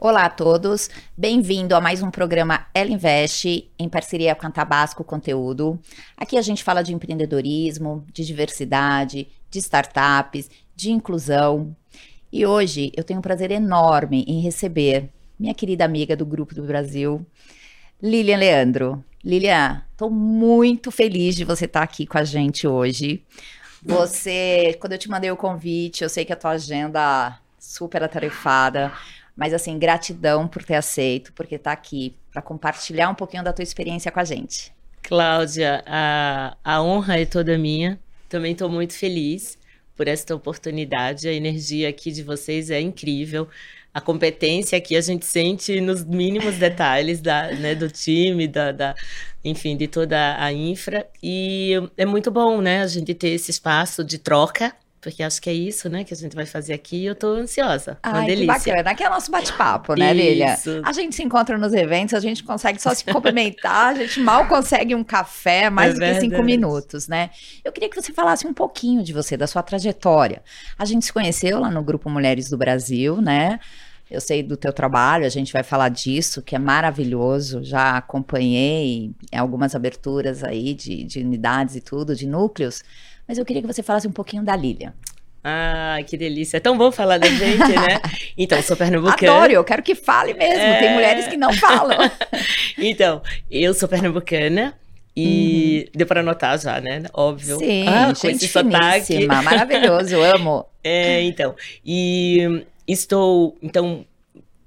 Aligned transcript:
Olá 0.00 0.26
a 0.26 0.30
todos, 0.30 0.88
bem-vindo 1.16 1.74
a 1.74 1.80
mais 1.80 2.04
um 2.04 2.08
programa 2.08 2.68
Ela 2.72 2.92
Investe, 2.92 3.68
em 3.76 3.88
parceria 3.88 4.32
com 4.32 4.46
a 4.46 4.50
Tabasco 4.50 5.02
Conteúdo. 5.02 5.76
Aqui 6.16 6.38
a 6.38 6.40
gente 6.40 6.62
fala 6.62 6.84
de 6.84 6.94
empreendedorismo, 6.94 8.06
de 8.12 8.24
diversidade, 8.24 9.26
de 9.50 9.58
startups, 9.58 10.48
de 10.76 10.92
inclusão. 10.92 11.76
E 12.32 12.46
hoje 12.46 12.92
eu 12.96 13.02
tenho 13.02 13.18
um 13.18 13.22
prazer 13.22 13.50
enorme 13.50 14.24
em 14.28 14.40
receber 14.40 15.10
minha 15.36 15.52
querida 15.52 15.84
amiga 15.84 16.14
do 16.14 16.24
Grupo 16.24 16.54
do 16.54 16.62
Brasil, 16.62 17.26
Lilian 18.00 18.38
Leandro. 18.38 19.04
Lilian, 19.24 19.82
estou 19.90 20.08
muito 20.08 20.92
feliz 20.92 21.34
de 21.34 21.44
você 21.44 21.64
estar 21.64 21.82
aqui 21.82 22.06
com 22.06 22.18
a 22.18 22.24
gente 22.24 22.68
hoje. 22.68 23.24
Você, 23.82 24.78
quando 24.80 24.92
eu 24.92 24.98
te 24.98 25.10
mandei 25.10 25.32
o 25.32 25.36
convite, 25.36 26.04
eu 26.04 26.08
sei 26.08 26.24
que 26.24 26.32
a 26.32 26.36
tua 26.36 26.52
agenda 26.52 27.36
super 27.58 28.04
atarefada, 28.04 28.92
mas 29.38 29.54
assim, 29.54 29.78
gratidão 29.78 30.48
por 30.48 30.64
ter 30.64 30.74
aceito, 30.74 31.32
porque 31.32 31.54
está 31.54 31.70
aqui 31.70 32.12
para 32.32 32.42
compartilhar 32.42 33.08
um 33.08 33.14
pouquinho 33.14 33.44
da 33.44 33.52
tua 33.52 33.62
experiência 33.62 34.10
com 34.10 34.18
a 34.18 34.24
gente. 34.24 34.72
Cláudia, 35.00 35.84
a, 35.86 36.56
a 36.64 36.82
honra 36.82 37.20
é 37.20 37.24
toda 37.24 37.56
minha. 37.56 38.00
Também 38.28 38.50
estou 38.50 38.68
muito 38.68 38.94
feliz 38.94 39.56
por 39.96 40.08
esta 40.08 40.34
oportunidade. 40.34 41.28
A 41.28 41.32
energia 41.32 41.88
aqui 41.88 42.10
de 42.10 42.24
vocês 42.24 42.68
é 42.68 42.80
incrível. 42.80 43.48
A 43.94 44.00
competência 44.00 44.76
aqui 44.76 44.96
a 44.96 45.00
gente 45.00 45.24
sente 45.24 45.80
nos 45.80 46.04
mínimos 46.04 46.56
detalhes 46.58 47.20
da, 47.20 47.52
né, 47.52 47.76
do 47.76 47.88
time, 47.88 48.48
da, 48.48 48.72
da, 48.72 48.96
enfim, 49.44 49.76
de 49.76 49.86
toda 49.86 50.36
a 50.36 50.52
infra. 50.52 51.06
E 51.22 51.74
é 51.96 52.04
muito 52.04 52.28
bom, 52.28 52.60
né, 52.60 52.82
a 52.82 52.88
gente 52.88 53.14
ter 53.14 53.28
esse 53.28 53.52
espaço 53.52 54.02
de 54.02 54.18
troca 54.18 54.74
porque 55.00 55.22
acho 55.22 55.40
que 55.40 55.48
é 55.48 55.52
isso, 55.52 55.88
né, 55.88 56.02
que 56.02 56.12
a 56.12 56.16
gente 56.16 56.34
vai 56.34 56.44
fazer 56.44 56.72
aqui. 56.72 57.04
Eu 57.04 57.14
tô 57.14 57.28
ansiosa. 57.34 57.98
Ai, 58.02 58.12
uma 58.12 58.26
delícia. 58.26 58.54
Que 58.54 58.70
bacana. 58.70 58.90
Aqui 58.90 59.04
é 59.04 59.06
o 59.06 59.10
nosso 59.10 59.30
bate-papo, 59.30 59.94
né, 59.94 60.12
Lilia? 60.12 60.56
A 60.82 60.92
gente 60.92 61.14
se 61.14 61.22
encontra 61.22 61.56
nos 61.56 61.72
eventos, 61.72 62.14
a 62.14 62.20
gente 62.20 62.42
consegue 62.42 62.80
só 62.80 62.92
se 62.92 63.04
cumprimentar, 63.04 63.92
a 63.92 63.94
gente 63.94 64.20
mal 64.20 64.46
consegue 64.48 64.94
um 64.94 65.04
café, 65.04 65.70
mais 65.70 65.92
é 65.92 65.94
do 65.94 66.14
que 66.14 66.20
cinco 66.20 66.42
minutos, 66.42 67.06
né? 67.06 67.30
Eu 67.64 67.70
queria 67.70 67.88
que 67.88 68.00
você 68.00 68.12
falasse 68.12 68.46
um 68.46 68.52
pouquinho 68.52 69.02
de 69.02 69.12
você, 69.12 69.36
da 69.36 69.46
sua 69.46 69.62
trajetória. 69.62 70.42
A 70.76 70.84
gente 70.84 71.04
se 71.04 71.12
conheceu 71.12 71.60
lá 71.60 71.70
no 71.70 71.82
Grupo 71.82 72.10
Mulheres 72.10 72.50
do 72.50 72.58
Brasil, 72.58 73.20
né? 73.20 73.60
Eu 74.10 74.22
sei 74.22 74.42
do 74.42 74.56
teu 74.56 74.72
trabalho, 74.72 75.26
a 75.26 75.28
gente 75.28 75.52
vai 75.52 75.62
falar 75.62 75.90
disso, 75.90 76.40
que 76.40 76.56
é 76.56 76.58
maravilhoso. 76.58 77.62
Já 77.62 77.98
acompanhei 77.98 79.12
algumas 79.32 79.74
aberturas 79.74 80.42
aí 80.42 80.72
de, 80.72 81.04
de 81.04 81.20
unidades 81.20 81.76
e 81.76 81.80
tudo, 81.80 82.16
de 82.16 82.26
núcleos. 82.26 82.82
Mas 83.28 83.36
eu 83.36 83.44
queria 83.44 83.60
que 83.60 83.68
você 83.68 83.82
falasse 83.82 84.08
um 84.08 84.12
pouquinho 84.12 84.42
da 84.42 84.56
Lilian. 84.56 84.94
Ah, 85.44 85.98
que 86.06 86.16
delícia. 86.16 86.56
É 86.56 86.60
tão 86.60 86.76
bom 86.76 86.90
falar 86.90 87.18
da 87.18 87.28
gente, 87.28 87.58
né? 87.58 88.00
Então, 88.36 88.62
sou 88.62 88.76
pernambucana. 88.76 89.32
Adoro, 89.32 89.52
eu 89.52 89.64
quero 89.64 89.82
que 89.82 89.94
fale 89.94 90.32
mesmo. 90.32 90.62
É... 90.62 90.78
Tem 90.78 90.94
mulheres 90.94 91.26
que 91.26 91.36
não 91.36 91.52
falam. 91.52 91.98
então, 92.78 93.20
eu 93.50 93.74
sou 93.74 93.88
pernambucana. 93.88 94.74
E 95.16 95.86
uhum. 95.86 95.92
deu 95.98 96.06
para 96.06 96.22
notar 96.22 96.56
já, 96.60 96.80
né? 96.80 97.02
Óbvio. 97.12 97.58
Sim, 97.58 97.88
ah, 97.88 98.06
com 98.06 98.28
gente 98.28 98.44
esse 98.44 98.48
sotaque. 98.48 99.26
maravilhoso, 99.26 100.20
amo. 100.22 100.66
É, 100.84 101.22
então. 101.22 101.54
E 101.84 102.64
estou, 102.86 103.58
então, 103.60 104.06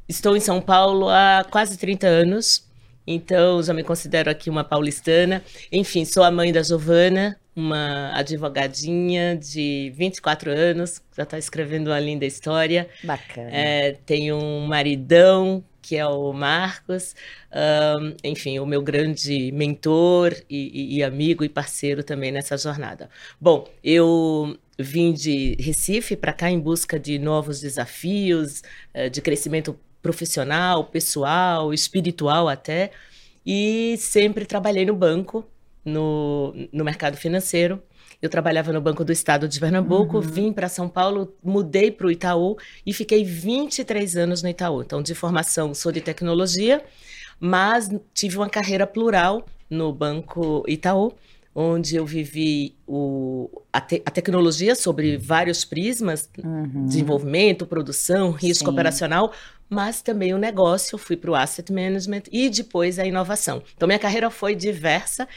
estou 0.08 0.36
em 0.36 0.40
São 0.42 0.62
Paulo 0.62 1.10
há 1.10 1.44
quase 1.50 1.78
30 1.78 2.06
anos. 2.06 2.70
Então, 3.08 3.64
já 3.64 3.74
me 3.74 3.84
considero 3.84 4.30
aqui 4.30 4.50
uma 4.50 4.64
paulistana. 4.64 5.42
Enfim, 5.72 6.06
sou 6.06 6.22
a 6.24 6.30
mãe 6.30 6.52
da 6.52 6.62
Giovana, 6.62 7.40
uma 7.56 8.12
advogadinha 8.18 9.36
de 9.36 9.92
24 9.96 10.52
anos, 10.52 11.02
já 11.16 11.24
está 11.24 11.38
escrevendo 11.38 11.88
uma 11.88 12.00
linda 12.00 12.26
história. 12.26 12.90
Bacana. 13.04 13.50
É, 13.52 13.94
tenho 14.06 14.38
um 14.38 14.66
maridão, 14.66 15.64
que 15.82 15.98
é 15.98 16.06
o 16.06 16.32
Marcos, 16.32 17.16
um, 17.52 18.16
enfim, 18.24 18.60
o 18.60 18.66
meu 18.66 18.82
grande 18.82 19.52
mentor 19.52 20.34
e, 20.50 20.98
e, 20.98 21.04
amigo 21.04 21.44
e 21.44 21.50
parceiro 21.50 22.04
também 22.04 22.32
nessa 22.32 22.56
jornada. 22.56 23.10
Bom, 23.40 23.68
eu 23.84 24.58
vim 24.78 25.12
de 25.12 25.56
Recife 25.60 26.16
para 26.16 26.34
cá 26.34 26.50
em 26.50 26.60
busca 26.60 27.00
de 27.00 27.18
novos 27.18 27.60
desafios, 27.60 28.62
uh, 28.96 29.10
de 29.10 29.22
crescimento 29.22 29.78
profissional, 30.02 30.86
pessoal, 30.86 31.74
espiritual 31.74 32.48
até, 32.48 32.92
e 33.46 33.96
sempre 33.98 34.46
trabalhei 34.46 34.86
no 34.86 34.96
banco, 34.96 35.46
no, 35.84 36.54
no 36.72 36.84
mercado 36.84 37.18
financeiro. 37.18 37.82
Eu 38.22 38.30
trabalhava 38.30 38.72
no 38.72 38.80
Banco 38.80 39.04
do 39.04 39.12
Estado 39.12 39.48
de 39.48 39.60
Pernambuco, 39.60 40.18
uhum. 40.18 40.22
vim 40.22 40.54
para 40.54 40.70
São 40.70 40.88
Paulo, 40.88 41.36
mudei 41.44 41.90
para 41.90 42.06
o 42.06 42.12
Itaú 42.12 42.56
e 42.86 42.94
fiquei 42.94 43.24
23 43.24 44.16
anos 44.16 44.44
no 44.44 44.50
Itaú. 44.50 44.82
Então, 44.82 45.02
de 45.02 45.16
formação, 45.16 45.74
sou 45.74 45.92
de 45.92 46.02
tecnologia, 46.02 46.84
mas 47.40 47.90
tive 48.14 48.38
uma 48.38 48.50
carreira 48.50 48.86
plural 48.86 49.44
no 49.68 49.92
Banco 49.92 50.64
Itaú, 50.68 51.14
onde 51.54 51.96
eu 51.96 52.06
vivi 52.06 52.76
o, 52.88 53.50
a, 53.74 53.82
te, 53.82 54.02
a 54.06 54.12
tecnologia 54.12 54.76
sobre 54.76 55.18
vários 55.18 55.66
prismas, 55.66 56.30
uhum. 56.38 56.86
desenvolvimento, 56.86 57.66
produção, 57.66 58.32
risco 58.32 58.66
Sim. 58.66 58.72
operacional, 58.72 59.34
mas 59.70 60.02
também 60.02 60.34
o 60.34 60.38
negócio, 60.38 60.98
fui 60.98 61.18
para 61.18 61.32
o 61.32 61.36
asset 61.36 61.72
management 61.72 62.24
e 62.32 62.50
depois 62.50 63.00
a 63.00 63.06
inovação. 63.06 63.64
Então, 63.76 63.88
minha 63.88 64.00
carreira 64.00 64.30
foi 64.30 64.54
diversa. 64.54 65.28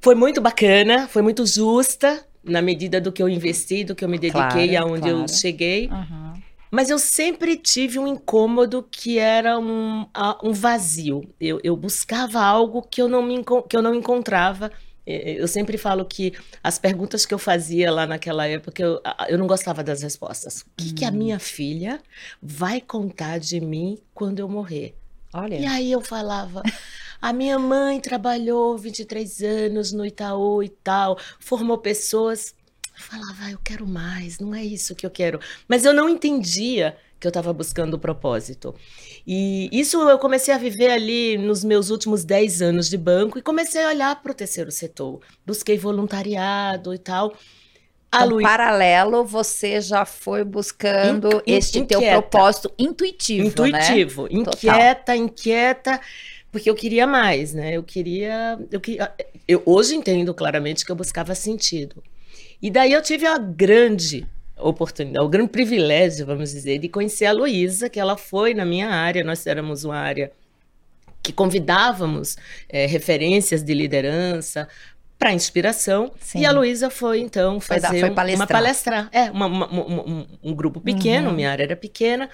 Foi 0.00 0.14
muito 0.14 0.40
bacana, 0.40 1.08
foi 1.08 1.22
muito 1.22 1.44
justa 1.46 2.24
na 2.42 2.62
medida 2.62 3.00
do 3.00 3.12
que 3.12 3.22
eu 3.22 3.28
investi, 3.28 3.84
do 3.84 3.94
que 3.94 4.04
eu 4.04 4.08
me 4.08 4.18
dediquei, 4.18 4.68
claro, 4.70 4.88
aonde 4.88 5.02
claro. 5.02 5.18
eu 5.18 5.28
cheguei. 5.28 5.88
Uhum. 5.88 6.34
Mas 6.70 6.90
eu 6.90 6.98
sempre 6.98 7.56
tive 7.56 7.98
um 7.98 8.06
incômodo 8.06 8.86
que 8.90 9.18
era 9.18 9.58
um, 9.58 10.06
um 10.42 10.52
vazio. 10.52 11.28
Eu, 11.40 11.60
eu 11.64 11.76
buscava 11.76 12.40
algo 12.40 12.82
que 12.82 13.00
eu, 13.00 13.08
não 13.08 13.22
me, 13.22 13.42
que 13.68 13.76
eu 13.76 13.82
não 13.82 13.94
encontrava. 13.94 14.70
Eu 15.06 15.48
sempre 15.48 15.78
falo 15.78 16.04
que 16.04 16.34
as 16.62 16.78
perguntas 16.78 17.24
que 17.24 17.32
eu 17.32 17.38
fazia 17.38 17.90
lá 17.90 18.06
naquela 18.06 18.46
época, 18.46 18.82
eu, 18.82 19.00
eu 19.28 19.38
não 19.38 19.46
gostava 19.46 19.82
das 19.82 20.02
respostas. 20.02 20.60
O 20.60 20.66
que, 20.76 20.90
hum. 20.90 20.94
que 20.96 21.04
a 21.06 21.10
minha 21.10 21.38
filha 21.38 22.00
vai 22.42 22.80
contar 22.80 23.38
de 23.38 23.58
mim 23.60 23.98
quando 24.12 24.40
eu 24.40 24.48
morrer? 24.48 24.94
Olha. 25.32 25.56
E 25.56 25.64
aí 25.64 25.90
eu 25.90 26.02
falava. 26.02 26.62
A 27.20 27.32
minha 27.32 27.58
mãe 27.58 28.00
trabalhou 28.00 28.78
23 28.78 29.42
anos 29.42 29.92
no 29.92 30.06
Itaú 30.06 30.62
e 30.62 30.68
tal, 30.68 31.18
formou 31.40 31.78
pessoas. 31.78 32.54
Eu 32.96 33.02
falava, 33.02 33.44
ah, 33.44 33.50
eu 33.50 33.58
quero 33.62 33.86
mais, 33.86 34.38
não 34.38 34.54
é 34.54 34.64
isso 34.64 34.94
que 34.94 35.04
eu 35.04 35.10
quero. 35.10 35.40
Mas 35.68 35.84
eu 35.84 35.92
não 35.92 36.08
entendia 36.08 36.96
que 37.18 37.26
eu 37.26 37.30
estava 37.30 37.52
buscando 37.52 37.94
o 37.94 37.98
propósito. 37.98 38.74
E 39.26 39.68
isso 39.72 40.00
eu 40.08 40.18
comecei 40.18 40.54
a 40.54 40.58
viver 40.58 40.90
ali 40.90 41.36
nos 41.36 41.64
meus 41.64 41.90
últimos 41.90 42.24
10 42.24 42.62
anos 42.62 42.88
de 42.88 42.96
banco 42.96 43.38
e 43.38 43.42
comecei 43.42 43.82
a 43.84 43.88
olhar 43.88 44.22
para 44.22 44.32
o 44.32 44.34
terceiro 44.34 44.70
setor. 44.70 45.20
Busquei 45.44 45.76
voluntariado 45.76 46.94
e 46.94 46.98
tal. 46.98 47.34
A 48.10 48.24
então, 48.24 48.36
Lu... 48.36 48.42
paralelo, 48.42 49.24
você 49.24 49.80
já 49.80 50.04
foi 50.04 50.42
buscando 50.42 51.42
in, 51.46 51.54
este 51.56 51.80
inquieta. 51.80 52.00
teu 52.00 52.10
propósito 52.22 52.72
intuitivo, 52.78 53.46
Intuitivo, 53.48 54.22
né? 54.22 54.28
inquieta, 54.32 55.12
Total. 55.12 55.16
inquieta 55.16 56.00
porque 56.50 56.70
eu 56.70 56.74
queria 56.74 57.06
mais, 57.06 57.52
né? 57.52 57.76
Eu 57.76 57.82
queria, 57.82 58.58
eu 58.70 58.80
queria, 58.80 59.12
eu 59.46 59.62
hoje 59.66 59.94
entendo 59.94 60.32
claramente 60.32 60.84
que 60.84 60.90
eu 60.90 60.96
buscava 60.96 61.34
sentido. 61.34 62.02
E 62.60 62.70
daí 62.70 62.92
eu 62.92 63.02
tive 63.02 63.26
a 63.26 63.38
grande 63.38 64.26
oportunidade, 64.56 65.24
o 65.24 65.28
grande 65.28 65.50
privilégio, 65.50 66.26
vamos 66.26 66.50
dizer, 66.50 66.78
de 66.78 66.88
conhecer 66.88 67.26
a 67.26 67.32
Luísa, 67.32 67.88
que 67.88 68.00
ela 68.00 68.16
foi 68.16 68.54
na 68.54 68.64
minha 68.64 68.88
área, 68.88 69.22
nós 69.22 69.46
éramos 69.46 69.84
uma 69.84 69.96
área 69.96 70.32
que 71.22 71.32
convidávamos 71.32 72.36
é, 72.68 72.86
referências 72.86 73.62
de 73.62 73.74
liderança 73.74 74.66
para 75.18 75.32
inspiração. 75.32 76.12
Sim. 76.20 76.40
E 76.40 76.46
a 76.46 76.52
Luísa 76.52 76.90
foi, 76.90 77.20
então, 77.20 77.60
fazer 77.60 77.88
foi, 77.88 78.00
foi 78.00 78.10
palestrar. 78.10 78.40
uma 78.40 78.46
palestrar. 78.46 79.08
É, 79.12 79.30
uma, 79.30 79.46
uma, 79.46 79.72
um, 79.72 80.26
um, 80.42 80.54
grupo 80.54 80.80
pequeno, 80.80 81.28
uhum. 81.28 81.34
minha 81.34 81.50
área 81.50 81.64
era 81.64 81.76
pequena. 81.76 82.30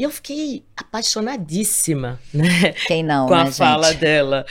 E 0.00 0.02
eu 0.02 0.10
fiquei 0.10 0.64
apaixonadíssima, 0.74 2.18
né? 2.32 2.72
Quem 2.86 3.02
não, 3.02 3.26
Com 3.26 3.36
né, 3.36 3.42
a 3.42 3.52
fala 3.52 3.88
gente? 3.88 4.00
dela. 4.00 4.46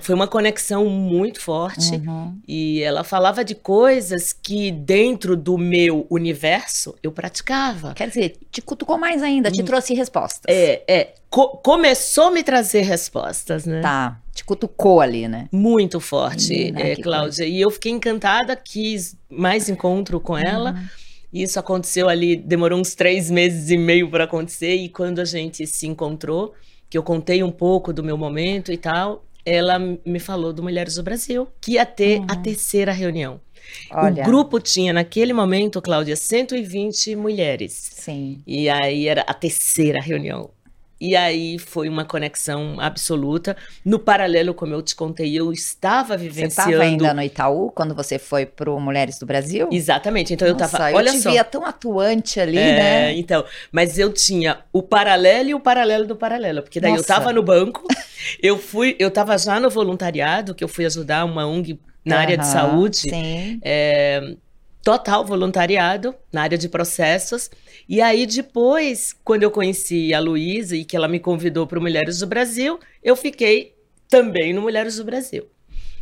Foi 0.00 0.12
uma 0.12 0.26
conexão 0.26 0.86
muito 0.86 1.40
forte 1.40 1.94
uhum. 1.94 2.36
e 2.48 2.82
ela 2.82 3.04
falava 3.04 3.44
de 3.44 3.54
coisas 3.54 4.32
que 4.32 4.72
dentro 4.72 5.36
do 5.36 5.56
meu 5.56 6.04
universo 6.10 6.96
eu 7.00 7.12
praticava. 7.12 7.94
Quer 7.94 8.08
dizer, 8.08 8.36
te 8.50 8.60
cutucou 8.60 8.98
mais 8.98 9.22
ainda, 9.22 9.52
te 9.52 9.62
hum. 9.62 9.64
trouxe 9.64 9.94
respostas. 9.94 10.42
É, 10.48 10.82
é. 10.88 11.14
Co 11.30 11.56
começou 11.58 12.24
a 12.24 12.30
me 12.32 12.42
trazer 12.42 12.82
respostas, 12.82 13.64
né? 13.64 13.80
Tá, 13.80 14.20
te 14.34 14.44
cutucou 14.44 15.00
ali, 15.00 15.28
né? 15.28 15.46
Muito 15.52 16.00
forte, 16.00 16.48
Menina, 16.48 16.80
é, 16.80 16.96
Cláudia. 16.96 17.20
Coisa. 17.20 17.46
E 17.46 17.60
eu 17.60 17.70
fiquei 17.70 17.92
encantada, 17.92 18.56
quis 18.56 19.16
mais 19.30 19.68
encontro 19.68 20.20
com 20.20 20.36
ela. 20.36 20.74
Isso 21.32 21.58
aconteceu 21.58 22.08
ali, 22.08 22.36
demorou 22.36 22.78
uns 22.78 22.94
três 22.94 23.30
meses 23.30 23.70
e 23.70 23.78
meio 23.78 24.10
para 24.10 24.24
acontecer, 24.24 24.74
e 24.74 24.88
quando 24.88 25.20
a 25.20 25.24
gente 25.24 25.66
se 25.66 25.86
encontrou, 25.86 26.54
que 26.90 26.98
eu 26.98 27.02
contei 27.02 27.42
um 27.42 27.50
pouco 27.50 27.92
do 27.92 28.04
meu 28.04 28.18
momento 28.18 28.70
e 28.70 28.76
tal, 28.76 29.24
ela 29.44 29.78
me 29.78 30.18
falou 30.20 30.52
do 30.52 30.62
Mulheres 30.62 30.96
do 30.96 31.02
Brasil, 31.02 31.48
que 31.60 31.72
ia 31.72 31.86
ter 31.86 32.20
uhum. 32.20 32.26
a 32.28 32.36
terceira 32.36 32.92
reunião. 32.92 33.40
Olha. 33.90 34.22
O 34.22 34.26
grupo 34.26 34.60
tinha, 34.60 34.92
naquele 34.92 35.32
momento, 35.32 35.80
Cláudia, 35.80 36.16
120 36.16 37.16
mulheres. 37.16 37.72
Sim. 37.72 38.42
E 38.46 38.68
aí 38.68 39.08
era 39.08 39.22
a 39.22 39.34
terceira 39.34 40.00
reunião. 40.00 40.50
E 41.02 41.16
aí 41.16 41.58
foi 41.58 41.88
uma 41.88 42.04
conexão 42.04 42.78
absoluta. 42.78 43.56
No 43.84 43.98
paralelo, 43.98 44.54
como 44.54 44.72
eu 44.72 44.80
te 44.80 44.94
contei, 44.94 45.36
eu 45.36 45.52
estava 45.52 46.16
vivenciando. 46.16 46.52
Você 46.52 46.60
estava 46.60 46.82
ainda 46.84 47.12
no 47.12 47.20
Itaú 47.20 47.72
quando 47.72 47.92
você 47.92 48.20
foi 48.20 48.46
para 48.46 48.70
o 48.70 48.78
Mulheres 48.78 49.18
do 49.18 49.26
Brasil? 49.26 49.68
Exatamente. 49.72 50.32
Então 50.32 50.46
Nossa, 50.46 50.62
eu 50.62 50.66
estava. 50.66 50.96
Olha 50.96 51.08
eu 51.08 51.14
te 51.14 51.20
só. 51.20 51.32
via 51.32 51.42
tão 51.42 51.66
atuante 51.66 52.38
ali, 52.38 52.56
é, 52.56 52.76
né? 52.76 53.12
Então, 53.14 53.44
mas 53.72 53.98
eu 53.98 54.12
tinha 54.12 54.60
o 54.72 54.80
paralelo 54.80 55.48
e 55.48 55.54
o 55.54 55.58
paralelo 55.58 56.06
do 56.06 56.14
paralelo, 56.14 56.62
porque 56.62 56.78
daí 56.78 56.92
Nossa. 56.92 57.00
eu 57.00 57.02
estava 57.02 57.32
no 57.32 57.42
banco, 57.42 57.82
eu 58.40 58.56
fui, 58.56 58.94
eu 59.00 59.08
estava 59.08 59.36
já 59.36 59.58
no 59.58 59.68
voluntariado, 59.68 60.54
que 60.54 60.62
eu 60.62 60.68
fui 60.68 60.86
ajudar 60.86 61.24
uma 61.24 61.44
ONG 61.44 61.80
na 62.04 62.14
uhum, 62.14 62.22
área 62.22 62.38
de 62.38 62.46
saúde. 62.46 62.98
Sim. 62.98 63.58
É, 63.60 64.36
total 64.82 65.24
voluntariado 65.24 66.14
na 66.32 66.42
área 66.42 66.58
de 66.58 66.68
processos. 66.68 67.50
E 67.88 68.00
aí 68.00 68.26
depois, 68.26 69.14
quando 69.24 69.42
eu 69.42 69.50
conheci 69.50 70.12
a 70.12 70.20
Luísa 70.20 70.76
e 70.76 70.84
que 70.84 70.96
ela 70.96 71.08
me 71.08 71.20
convidou 71.20 71.66
para 71.66 71.78
o 71.78 71.82
Mulheres 71.82 72.18
do 72.18 72.26
Brasil, 72.26 72.78
eu 73.02 73.16
fiquei 73.16 73.74
também 74.08 74.52
no 74.52 74.60
Mulheres 74.60 74.96
do 74.96 75.04
Brasil. 75.04 75.46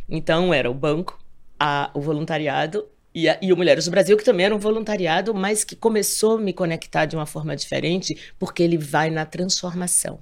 Então 0.09 0.53
era 0.53 0.69
o 0.69 0.73
banco, 0.73 1.19
a, 1.59 1.91
o 1.93 2.01
voluntariado 2.01 2.87
e, 3.13 3.27
a, 3.27 3.37
e, 3.41 3.51
o 3.51 3.57
Mulheres 3.57 3.85
do 3.85 3.91
Brasil, 3.91 4.17
que 4.17 4.23
também 4.23 4.45
era 4.45 4.55
um 4.55 4.59
voluntariado, 4.59 5.33
mas 5.33 5.63
que 5.63 5.75
começou 5.75 6.37
a 6.37 6.41
me 6.41 6.53
conectar 6.53 7.05
de 7.05 7.15
uma 7.15 7.25
forma 7.25 7.55
diferente, 7.55 8.33
porque 8.39 8.63
ele 8.63 8.77
vai 8.77 9.09
na 9.09 9.25
transformação. 9.25 10.19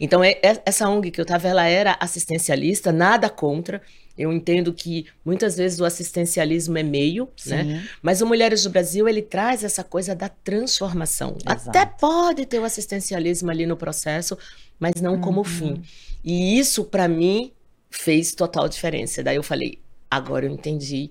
Então, 0.00 0.24
é, 0.24 0.32
é, 0.42 0.60
essa 0.64 0.88
ONG 0.88 1.10
que 1.10 1.20
eu 1.20 1.24
estava, 1.24 1.48
ela 1.48 1.66
era 1.66 1.96
assistencialista, 2.00 2.90
nada 2.90 3.28
contra, 3.28 3.82
eu 4.20 4.30
entendo 4.30 4.72
que 4.72 5.06
muitas 5.24 5.56
vezes 5.56 5.80
o 5.80 5.84
assistencialismo 5.84 6.76
é 6.76 6.82
meio, 6.82 7.24
né? 7.46 7.62
Sim. 7.62 7.68
né? 7.72 7.88
Mas 8.02 8.20
o 8.20 8.26
Mulheres 8.26 8.62
do 8.64 8.70
Brasil, 8.70 9.08
ele 9.08 9.22
traz 9.22 9.64
essa 9.64 9.82
coisa 9.82 10.14
da 10.14 10.28
transformação. 10.28 11.38
Exato. 11.38 11.70
Até 11.70 11.86
pode 11.86 12.44
ter 12.44 12.58
o 12.58 12.64
assistencialismo 12.64 13.50
ali 13.50 13.64
no 13.64 13.78
processo, 13.78 14.36
mas 14.78 15.00
não 15.00 15.14
uhum. 15.14 15.20
como 15.22 15.42
fim. 15.42 15.82
E 16.22 16.58
isso, 16.58 16.84
para 16.84 17.08
mim, 17.08 17.50
fez 17.90 18.34
total 18.34 18.68
diferença. 18.68 19.22
Daí 19.22 19.36
eu 19.36 19.42
falei, 19.42 19.78
agora 20.10 20.44
eu 20.44 20.52
entendi 20.52 21.10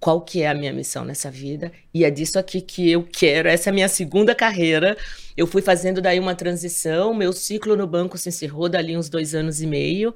qual 0.00 0.20
que 0.20 0.42
é 0.42 0.48
a 0.48 0.54
minha 0.54 0.72
missão 0.72 1.04
nessa 1.04 1.30
vida 1.30 1.72
e 1.92 2.04
é 2.04 2.10
disso 2.10 2.38
aqui 2.38 2.60
que 2.60 2.90
eu 2.90 3.04
quero. 3.04 3.48
Essa 3.48 3.68
é 3.68 3.70
a 3.70 3.74
minha 3.74 3.88
segunda 3.88 4.34
carreira. 4.34 4.96
Eu 5.36 5.46
fui 5.46 5.62
fazendo 5.62 6.00
daí 6.00 6.18
uma 6.18 6.34
transição, 6.34 7.14
meu 7.14 7.32
ciclo 7.32 7.76
no 7.76 7.86
banco 7.86 8.18
se 8.18 8.28
encerrou 8.28 8.68
dali 8.68 8.96
uns 8.96 9.08
dois 9.08 9.34
anos 9.34 9.60
e 9.60 9.66
meio. 9.66 10.14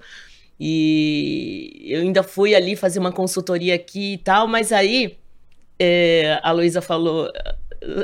E 0.59 1.85
eu 1.87 2.03
ainda 2.03 2.23
fui 2.23 2.55
ali 2.55 2.77
fazer 2.77 2.99
uma 2.99 3.13
consultoria 3.13 3.75
aqui 3.75 4.15
e 4.15 4.19
tal, 4.19 4.47
mas 4.47 4.73
aí 4.73 5.17
é, 5.79 6.39
a 6.43 6.53
Luísa 6.53 6.81
falou: 6.81 7.31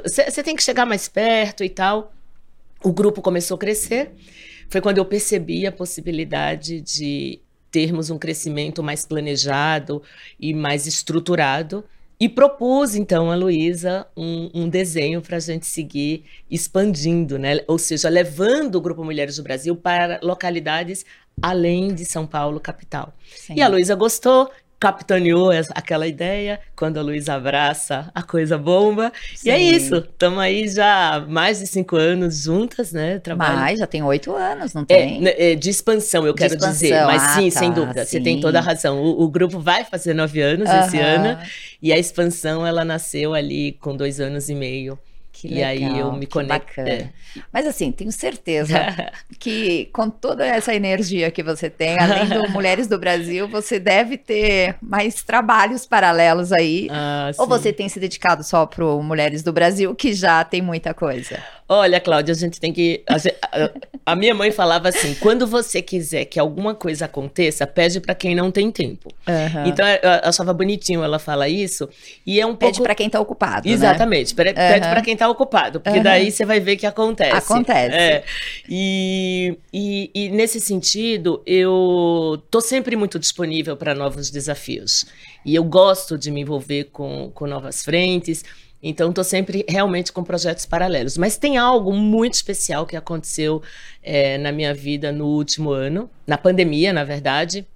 você 0.03 0.43
tem 0.43 0.57
que 0.57 0.63
chegar 0.63 0.85
mais 0.85 1.09
perto 1.09 1.63
e 1.63 1.69
tal. 1.69 2.13
O 2.83 2.93
grupo 2.93 3.23
começou 3.23 3.57
a 3.57 3.59
crescer. 3.59 4.11
Foi 4.69 4.81
quando 4.81 4.99
eu 4.99 5.05
percebi 5.05 5.67
a 5.67 5.73
possibilidade 5.73 6.81
de 6.81 7.41
termos 7.71 8.11
um 8.11 8.19
crescimento 8.19 8.83
mais 8.83 9.05
planejado 9.05 10.03
e 10.39 10.53
mais 10.53 10.87
estruturado. 10.87 11.85
E 12.21 12.29
propus, 12.29 12.97
então, 12.97 13.31
a 13.31 13.37
Luísa 13.37 14.05
um, 14.17 14.51
um, 14.53 14.69
desenho 14.69 15.23
para 15.23 15.37
a 15.37 15.41
gente 15.41 15.67
seguir 15.67 16.25
expandindo, 16.51 17.39
né? 17.39 17.61
ou 17.69 17.79
seja, 17.79 18.09
levando 18.09 18.75
o 18.75 18.81
Grupo 18.81 19.05
Mulheres 19.05 19.37
do 19.37 19.45
Brasil 19.45 19.77
para 19.77 20.19
localidades 20.21 21.07
além 21.43 21.95
de 21.95 22.05
São 22.05 22.27
Paulo, 22.27 22.61
capital. 22.61 23.13
Sim. 23.35 23.55
E 23.57 23.63
a 23.63 23.69
Luísa 23.69 23.95
gostou, 23.95 24.51
capitaneou 24.81 25.51
aquela 25.75 26.07
ideia, 26.07 26.61
quando 26.77 26.99
a 26.99 27.03
Luísa 27.03 27.35
abraça, 27.35 28.11
a 28.15 28.23
coisa 28.23 28.57
bomba. 28.57 29.13
Sim. 29.35 29.49
E 29.49 29.51
é 29.51 29.61
isso, 29.61 29.97
estamos 29.97 30.39
aí 30.39 30.69
já 30.69 31.25
mais 31.29 31.59
de 31.59 31.67
cinco 31.67 31.97
anos 31.97 32.43
juntas, 32.43 32.93
né? 32.93 33.19
Trabalho. 33.19 33.57
Mais, 33.57 33.79
já 33.79 33.87
tem 33.87 34.03
oito 34.03 34.33
anos, 34.35 34.75
não 34.75 34.83
é, 34.83 34.85
tem? 34.85 35.21
Né, 35.21 35.35
é, 35.37 35.55
de 35.55 35.69
expansão, 35.69 36.25
eu 36.25 36.33
de 36.33 36.39
quero 36.39 36.55
expansão. 36.55 36.73
dizer. 36.73 37.05
Mas 37.05 37.23
ah, 37.23 37.35
sim, 37.35 37.51
tá, 37.51 37.59
sem 37.59 37.73
dúvida, 37.73 38.05
sim. 38.05 38.11
você 38.11 38.21
tem 38.21 38.41
toda 38.41 38.59
a 38.59 38.63
razão. 38.63 39.03
O, 39.03 39.25
o 39.25 39.29
grupo 39.29 39.59
vai 39.59 39.85
fazer 39.85 40.15
nove 40.15 40.41
anos 40.41 40.69
esse 40.71 40.99
ano, 40.99 41.39
e 41.83 41.93
a 41.93 41.99
expansão, 41.99 42.67
ela 42.67 42.85
nasceu 42.85 43.35
ali 43.35 43.73
com 43.73 43.97
dois 43.97 44.21
anos 44.21 44.49
e 44.49 44.55
meio. 44.55 44.99
Que 45.41 45.47
legal, 45.47 45.73
e 45.73 45.85
aí 45.85 45.99
eu 46.01 46.13
me 46.15 46.27
conecto. 46.27 46.83
Mas 47.53 47.65
assim, 47.65 47.93
tenho 47.93 48.11
certeza 48.11 48.77
que 49.39 49.89
com 49.93 50.11
toda 50.11 50.45
essa 50.45 50.75
energia 50.75 51.31
que 51.31 51.45
você 51.45 51.71
tem, 51.71 51.97
além 51.97 52.27
do 52.27 52.49
Mulheres 52.51 52.89
do 52.89 52.99
Brasil, 52.99 53.47
você 53.47 53.79
deve 53.79 54.19
ter 54.19 54.75
mais 54.83 55.23
trabalhos 55.23 55.87
paralelos 55.87 56.53
aí. 56.53 56.89
Ah, 56.91 57.31
ou 57.39 57.47
você 57.47 57.73
tem 57.73 57.89
se 57.89 58.01
dedicado 58.01 58.43
só 58.43 58.67
para 58.67 58.85
Mulheres 58.85 59.45
do 59.45 59.53
Brasil, 59.53 59.95
que 59.95 60.13
já 60.13 60.43
tem 60.43 60.61
muita 60.61 60.93
coisa? 60.93 61.39
Olha, 61.71 62.01
Cláudia, 62.01 62.33
a 62.33 62.37
gente 62.37 62.59
tem 62.59 62.73
que. 62.73 63.05
A, 63.07 64.13
a, 64.13 64.17
minha 64.17 64.35
mãe 64.35 64.51
falava 64.51 64.89
assim: 64.89 65.15
quando 65.21 65.47
você 65.47 65.83
quiser 65.83 66.25
que 66.25 66.41
alguma 66.41 66.75
coisa 66.75 67.05
aconteça, 67.05 67.67
pede 67.67 68.01
para 68.01 68.15
quem 68.15 68.35
não 68.35 68.51
tem 68.51 68.71
tempo. 68.71 69.11
Uhum. 69.29 69.67
Então 69.67 69.87
eu 69.87 70.11
achava 70.25 70.55
bonitinho 70.55 71.05
ela 71.05 71.19
falar 71.19 71.51
isso. 71.51 71.87
E 72.27 72.41
é 72.41 72.47
um 72.47 72.57
pede 72.57 72.73
pouco. 72.73 72.85
para 72.85 72.95
quem 72.95 73.11
tá 73.11 73.21
ocupado. 73.21 73.69
Né? 73.69 73.75
Exatamente. 73.75 74.35
Né? 74.35 74.45
Pede 74.55 74.87
uhum. 74.87 74.93
para 74.93 75.03
quem 75.03 75.15
tá 75.15 75.28
ocupado. 75.29 75.81
Porque 75.81 75.99
uhum. 75.99 76.05
daí 76.05 76.31
você 76.31 76.45
vai 76.45 76.61
ver 76.61 76.77
que 76.77 76.87
acontece. 76.87 77.37
Acontece. 77.37 77.97
É. 77.97 78.25
E, 78.69 79.57
e, 79.73 80.11
e 80.15 80.29
nesse 80.31 80.61
sentido, 80.61 81.43
eu 81.47 82.43
tô 82.51 82.61
sempre 82.61 82.97
muito 82.97 83.19
disponível 83.19 83.77
para 83.77 83.95
novos 83.95 84.31
desafios. 84.31 85.07
E 85.45 85.55
eu 85.55 85.65
gosto 85.65 86.19
de 86.19 86.31
me 86.31 86.41
envolver 86.41 86.85
com, 86.93 87.31
com 87.35 87.47
novas 87.47 87.85
frentes. 87.85 88.45
Então, 88.83 89.09
estou 89.09 89.25
sempre 89.25 89.65
realmente 89.69 90.13
com 90.13 90.23
projetos 90.23 90.65
paralelos. 90.65 91.19
Mas 91.19 91.37
tem 91.37 91.57
algo 91.57 91.93
muito 91.93 92.35
especial 92.35 92.87
que 92.87 92.97
aconteceu 92.97 93.63
é, 94.03 94.39
na 94.39 94.53
minha 94.53 94.73
vida 94.73 95.11
no 95.11 95.27
último 95.27 95.71
ano, 95.71 96.09
na 96.27 96.39
pandemia, 96.39 96.93
na 96.93 97.05
verdade, 97.05 97.67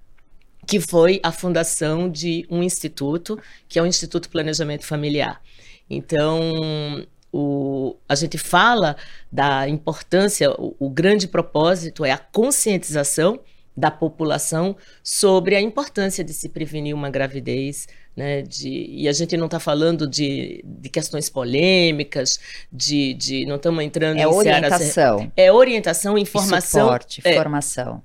que 0.65 0.79
foi 0.79 1.19
a 1.21 1.31
fundação 1.31 2.09
de 2.09 2.45
um 2.49 2.63
instituto, 2.63 3.39
que 3.67 3.77
é 3.77 3.81
o 3.81 3.85
Instituto 3.85 4.29
Planejamento 4.29 4.85
Familiar. 4.85 5.41
Então, 5.89 7.05
o, 7.33 7.95
a 8.07 8.13
gente 8.13 8.37
fala 8.37 8.95
da 9.31 9.67
importância, 9.67 10.51
o, 10.51 10.75
o 10.79 10.89
grande 10.89 11.27
propósito 11.27 12.05
é 12.05 12.11
a 12.11 12.17
conscientização 12.17 13.39
da 13.75 13.89
população 13.89 14.77
sobre 15.01 15.55
a 15.55 15.61
importância 15.61 16.23
de 16.23 16.31
se 16.31 16.47
prevenir 16.47 16.93
uma 16.93 17.09
gravidez 17.09 17.87
né, 18.15 18.43
de, 18.43 18.69
e 18.69 19.07
a 19.07 19.11
gente 19.11 19.35
não 19.35 19.47
está 19.47 19.59
falando 19.59 20.07
de, 20.07 20.63
de 20.63 20.89
questões 20.89 21.29
polêmicas, 21.29 22.39
de, 22.71 23.15
de 23.15 23.45
não 23.47 23.55
estamos 23.55 23.83
entrando 23.83 24.19
é 24.19 24.21
em 24.21 24.25
orientação. 24.27 25.31
É 25.35 25.51
orientação, 25.51 26.17
informação. 26.17 26.81
E 26.81 26.83
suporte, 26.83 27.21
é, 27.23 27.35
formação. 27.35 28.03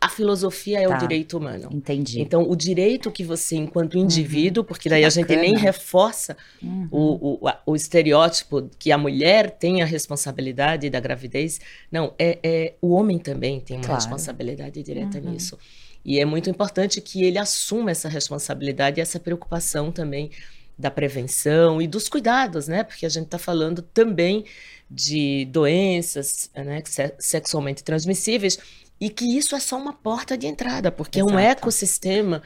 A 0.00 0.08
filosofia 0.08 0.80
é 0.80 0.88
tá, 0.88 0.96
o 0.96 0.98
direito 0.98 1.36
humano. 1.36 1.68
Entendi. 1.70 2.22
Então, 2.22 2.48
o 2.48 2.56
direito 2.56 3.10
que 3.10 3.22
você, 3.22 3.56
enquanto 3.56 3.96
uhum. 3.96 4.04
indivíduo, 4.04 4.62
uhum, 4.62 4.66
porque 4.66 4.88
daí 4.88 5.04
a 5.04 5.10
gente 5.10 5.36
nem 5.36 5.54
reforça 5.56 6.36
uhum. 6.62 6.88
o, 6.90 7.38
o, 7.46 7.50
o, 7.66 7.76
estereótipo 7.76 8.70
que 8.78 8.90
a 8.90 8.96
mulher 8.96 9.50
tem 9.50 9.82
a 9.82 9.84
responsabilidade 9.84 10.88
da 10.88 10.98
gravidez. 10.98 11.60
Não, 11.92 12.14
é, 12.18 12.38
é 12.42 12.74
o 12.80 12.94
homem 12.94 13.18
também 13.18 13.60
tem 13.60 13.76
uma 13.76 13.84
claro. 13.84 14.00
responsabilidade 14.00 14.82
direta 14.82 15.18
uhum. 15.18 15.32
nisso. 15.32 15.58
E 16.02 16.18
é 16.18 16.24
muito 16.24 16.48
importante 16.48 16.98
que 17.02 17.22
ele 17.22 17.36
assuma 17.36 17.90
essa 17.90 18.08
responsabilidade 18.08 19.00
e 19.00 19.02
essa 19.02 19.20
preocupação 19.20 19.92
também 19.92 20.30
da 20.78 20.90
prevenção 20.90 21.80
e 21.80 21.86
dos 21.86 22.08
cuidados, 22.08 22.66
né? 22.66 22.82
Porque 22.82 23.04
a 23.04 23.08
gente 23.08 23.26
está 23.26 23.38
falando 23.38 23.82
também 23.82 24.46
de 24.90 25.44
doenças 25.46 26.50
né, 26.54 26.82
sexualmente 27.18 27.84
transmissíveis 27.84 28.58
e 29.00 29.08
que 29.08 29.24
isso 29.38 29.54
é 29.54 29.60
só 29.60 29.78
uma 29.78 29.92
porta 29.92 30.36
de 30.36 30.46
entrada, 30.46 30.90
porque 30.90 31.20
Exato. 31.20 31.32
é 31.32 31.36
um 31.36 31.38
ecossistema 31.38 32.42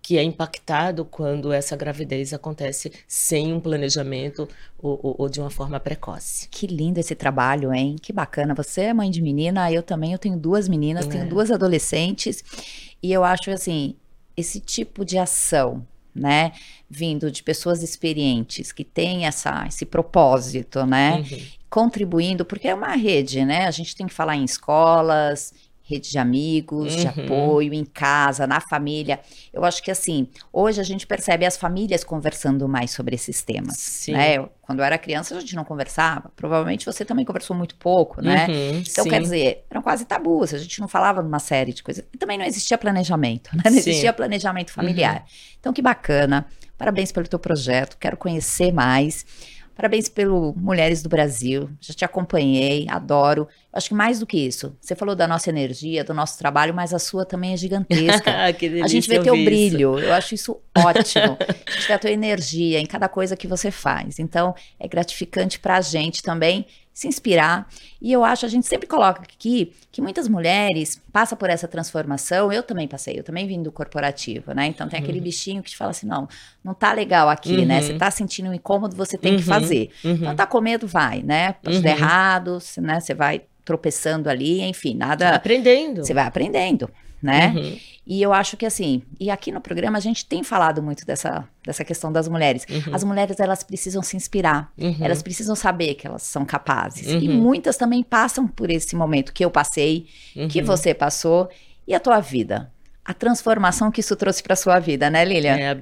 que 0.00 0.16
é 0.16 0.22
impactado 0.22 1.04
quando 1.04 1.52
essa 1.52 1.76
gravidez 1.76 2.32
acontece 2.32 2.90
sem 3.06 3.52
um 3.52 3.60
planejamento 3.60 4.48
ou, 4.78 4.98
ou, 5.02 5.16
ou, 5.18 5.28
de 5.28 5.38
uma 5.38 5.50
forma 5.50 5.78
precoce. 5.78 6.48
Que 6.48 6.66
lindo 6.66 6.98
esse 6.98 7.14
trabalho, 7.14 7.74
hein? 7.74 7.96
Que 8.00 8.10
bacana. 8.10 8.54
Você 8.54 8.82
é 8.82 8.94
mãe 8.94 9.10
de 9.10 9.20
menina, 9.20 9.70
eu 9.70 9.82
também, 9.82 10.12
eu 10.12 10.18
tenho 10.18 10.38
duas 10.38 10.66
meninas, 10.66 11.04
é. 11.06 11.10
tenho 11.10 11.28
duas 11.28 11.50
adolescentes. 11.50 12.42
E 13.02 13.12
eu 13.12 13.22
acho 13.22 13.50
assim, 13.50 13.96
esse 14.34 14.60
tipo 14.60 15.04
de 15.04 15.18
ação, 15.18 15.86
né, 16.14 16.52
vindo 16.88 17.30
de 17.30 17.42
pessoas 17.42 17.82
experientes 17.82 18.72
que 18.72 18.84
têm 18.84 19.26
essa, 19.26 19.66
esse 19.66 19.84
propósito, 19.84 20.86
né, 20.86 21.18
uhum. 21.18 21.38
Contribuindo, 21.70 22.44
porque 22.44 22.68
é 22.68 22.74
uma 22.74 22.94
rede, 22.94 23.44
né? 23.44 23.66
A 23.66 23.70
gente 23.70 23.94
tem 23.94 24.06
que 24.06 24.14
falar 24.14 24.36
em 24.36 24.44
escolas, 24.44 25.52
rede 25.88 26.10
de 26.10 26.18
amigos, 26.18 26.94
uhum. 26.94 27.00
de 27.00 27.08
apoio, 27.08 27.72
em 27.72 27.84
casa, 27.84 28.46
na 28.46 28.60
família. 28.60 29.18
Eu 29.52 29.64
acho 29.64 29.82
que 29.82 29.90
assim, 29.90 30.28
hoje 30.52 30.80
a 30.80 30.84
gente 30.84 31.06
percebe 31.06 31.46
as 31.46 31.56
famílias 31.56 32.04
conversando 32.04 32.68
mais 32.68 32.90
sobre 32.90 33.14
esses 33.14 33.42
temas. 33.42 33.76
Sim. 33.78 34.12
Né? 34.12 34.46
Quando 34.60 34.80
eu 34.80 34.84
era 34.84 34.98
criança, 34.98 35.34
a 35.34 35.40
gente 35.40 35.56
não 35.56 35.64
conversava. 35.64 36.30
Provavelmente 36.36 36.84
você 36.84 37.06
também 37.06 37.24
conversou 37.24 37.56
muito 37.56 37.74
pouco, 37.76 38.20
né? 38.20 38.46
Uhum, 38.48 38.82
então, 38.86 39.04
sim. 39.04 39.10
quer 39.10 39.22
dizer, 39.22 39.64
eram 39.70 39.80
quase 39.80 40.04
tabus, 40.04 40.52
a 40.52 40.58
gente 40.58 40.78
não 40.78 40.88
falava 40.88 41.22
numa 41.22 41.38
série 41.38 41.72
de 41.72 41.82
coisas. 41.82 42.04
E 42.12 42.18
também 42.18 42.36
não 42.36 42.44
existia 42.44 42.76
planejamento, 42.76 43.56
né? 43.56 43.62
Não 43.64 43.72
sim. 43.72 43.78
existia 43.78 44.12
planejamento 44.12 44.72
familiar. 44.72 45.20
Uhum. 45.20 45.56
Então, 45.58 45.72
que 45.72 45.80
bacana 45.80 46.46
Parabéns 46.78 47.10
pelo 47.10 47.26
teu 47.26 47.40
projeto, 47.40 47.96
quero 47.98 48.16
conhecer 48.16 48.72
mais. 48.72 49.26
Parabéns 49.78 50.08
pelo 50.08 50.52
Mulheres 50.56 51.04
do 51.04 51.08
Brasil. 51.08 51.70
Já 51.80 51.94
te 51.94 52.04
acompanhei, 52.04 52.84
adoro. 52.90 53.46
Acho 53.72 53.90
que 53.90 53.94
mais 53.94 54.18
do 54.18 54.26
que 54.26 54.36
isso, 54.36 54.76
você 54.80 54.96
falou 54.96 55.14
da 55.14 55.28
nossa 55.28 55.50
energia, 55.50 56.02
do 56.02 56.12
nosso 56.12 56.36
trabalho, 56.36 56.74
mas 56.74 56.92
a 56.92 56.98
sua 56.98 57.24
também 57.24 57.52
é 57.52 57.56
gigantesca. 57.56 58.28
a 58.82 58.88
gente 58.88 59.08
vê 59.08 59.20
teu 59.20 59.36
brilho. 59.36 59.96
Eu 60.00 60.12
acho 60.12 60.34
isso 60.34 60.58
ótimo. 60.76 61.38
a 61.64 61.70
gente 61.70 61.86
vê 61.86 61.92
a 61.92 61.98
tua 62.00 62.10
energia 62.10 62.80
em 62.80 62.86
cada 62.86 63.08
coisa 63.08 63.36
que 63.36 63.46
você 63.46 63.70
faz. 63.70 64.18
Então, 64.18 64.52
é 64.80 64.88
gratificante 64.88 65.60
para 65.60 65.76
a 65.76 65.80
gente 65.80 66.24
também 66.24 66.66
se 66.98 67.06
inspirar. 67.06 67.68
E 68.02 68.12
eu 68.12 68.24
acho, 68.24 68.44
a 68.44 68.48
gente 68.48 68.66
sempre 68.66 68.88
coloca 68.88 69.22
aqui 69.22 69.72
que 69.92 70.02
muitas 70.02 70.26
mulheres 70.26 71.00
passam 71.12 71.38
por 71.38 71.48
essa 71.48 71.68
transformação. 71.68 72.52
Eu 72.52 72.60
também 72.60 72.88
passei, 72.88 73.16
eu 73.16 73.22
também 73.22 73.46
vim 73.46 73.62
do 73.62 73.70
corporativo, 73.70 74.52
né? 74.52 74.66
Então 74.66 74.88
tem 74.88 74.98
uhum. 74.98 75.04
aquele 75.04 75.20
bichinho 75.20 75.62
que 75.62 75.70
te 75.70 75.76
fala 75.76 75.92
assim: 75.92 76.08
não, 76.08 76.26
não 76.64 76.74
tá 76.74 76.92
legal 76.92 77.28
aqui, 77.28 77.58
né? 77.58 77.60
uhum. 77.60 77.66
né? 77.68 77.82
Você 77.82 77.94
tá 77.94 78.10
sentindo 78.10 78.50
um 78.50 78.52
incômodo, 78.52 78.96
você 78.96 79.16
tem 79.16 79.34
uhum. 79.34 79.38
que 79.38 79.44
fazer. 79.44 79.90
Uhum. 80.04 80.12
Então 80.14 80.34
tá 80.34 80.44
com 80.44 80.60
medo, 80.60 80.88
vai, 80.88 81.22
né? 81.22 81.52
Pode 81.62 81.80
dar 81.80 81.90
uhum. 81.90 81.96
errado, 81.96 82.58
né? 82.78 82.98
Você 82.98 83.14
vai 83.14 83.42
tropeçando 83.64 84.28
ali, 84.28 84.60
enfim, 84.62 84.96
nada. 84.96 85.36
Aprendendo. 85.36 86.04
Você 86.04 86.12
vai 86.12 86.24
aprendendo, 86.26 86.90
né? 87.22 87.54
Uhum. 87.56 87.78
E 88.06 88.22
eu 88.22 88.32
acho 88.32 88.56
que 88.56 88.64
assim, 88.64 89.02
e 89.20 89.30
aqui 89.30 89.52
no 89.52 89.60
programa 89.60 89.98
a 89.98 90.00
gente 90.00 90.24
tem 90.24 90.42
falado 90.42 90.82
muito 90.82 91.04
dessa, 91.04 91.46
dessa 91.64 91.84
questão 91.84 92.10
das 92.10 92.26
mulheres. 92.26 92.64
Uhum. 92.68 92.94
As 92.94 93.04
mulheres, 93.04 93.38
elas 93.38 93.62
precisam 93.62 94.02
se 94.02 94.16
inspirar, 94.16 94.72
uhum. 94.78 94.96
elas 95.00 95.22
precisam 95.22 95.54
saber 95.54 95.94
que 95.94 96.06
elas 96.06 96.22
são 96.22 96.44
capazes. 96.44 97.06
E 97.06 97.28
uhum. 97.28 97.34
muitas 97.34 97.76
também 97.76 98.02
passam 98.02 98.46
por 98.48 98.70
esse 98.70 98.96
momento 98.96 99.32
que 99.32 99.44
eu 99.44 99.50
passei, 99.50 100.06
que 100.48 100.60
uhum. 100.60 100.66
você 100.66 100.94
passou, 100.94 101.50
e 101.86 101.94
a 101.94 102.00
tua 102.00 102.20
vida 102.20 102.72
a 103.08 103.14
transformação 103.14 103.90
que 103.90 104.00
isso 104.00 104.14
trouxe 104.14 104.42
para 104.42 104.54
sua 104.54 104.78
vida, 104.78 105.08
né, 105.08 105.24
Lilian? 105.24 105.56
É 105.56 105.74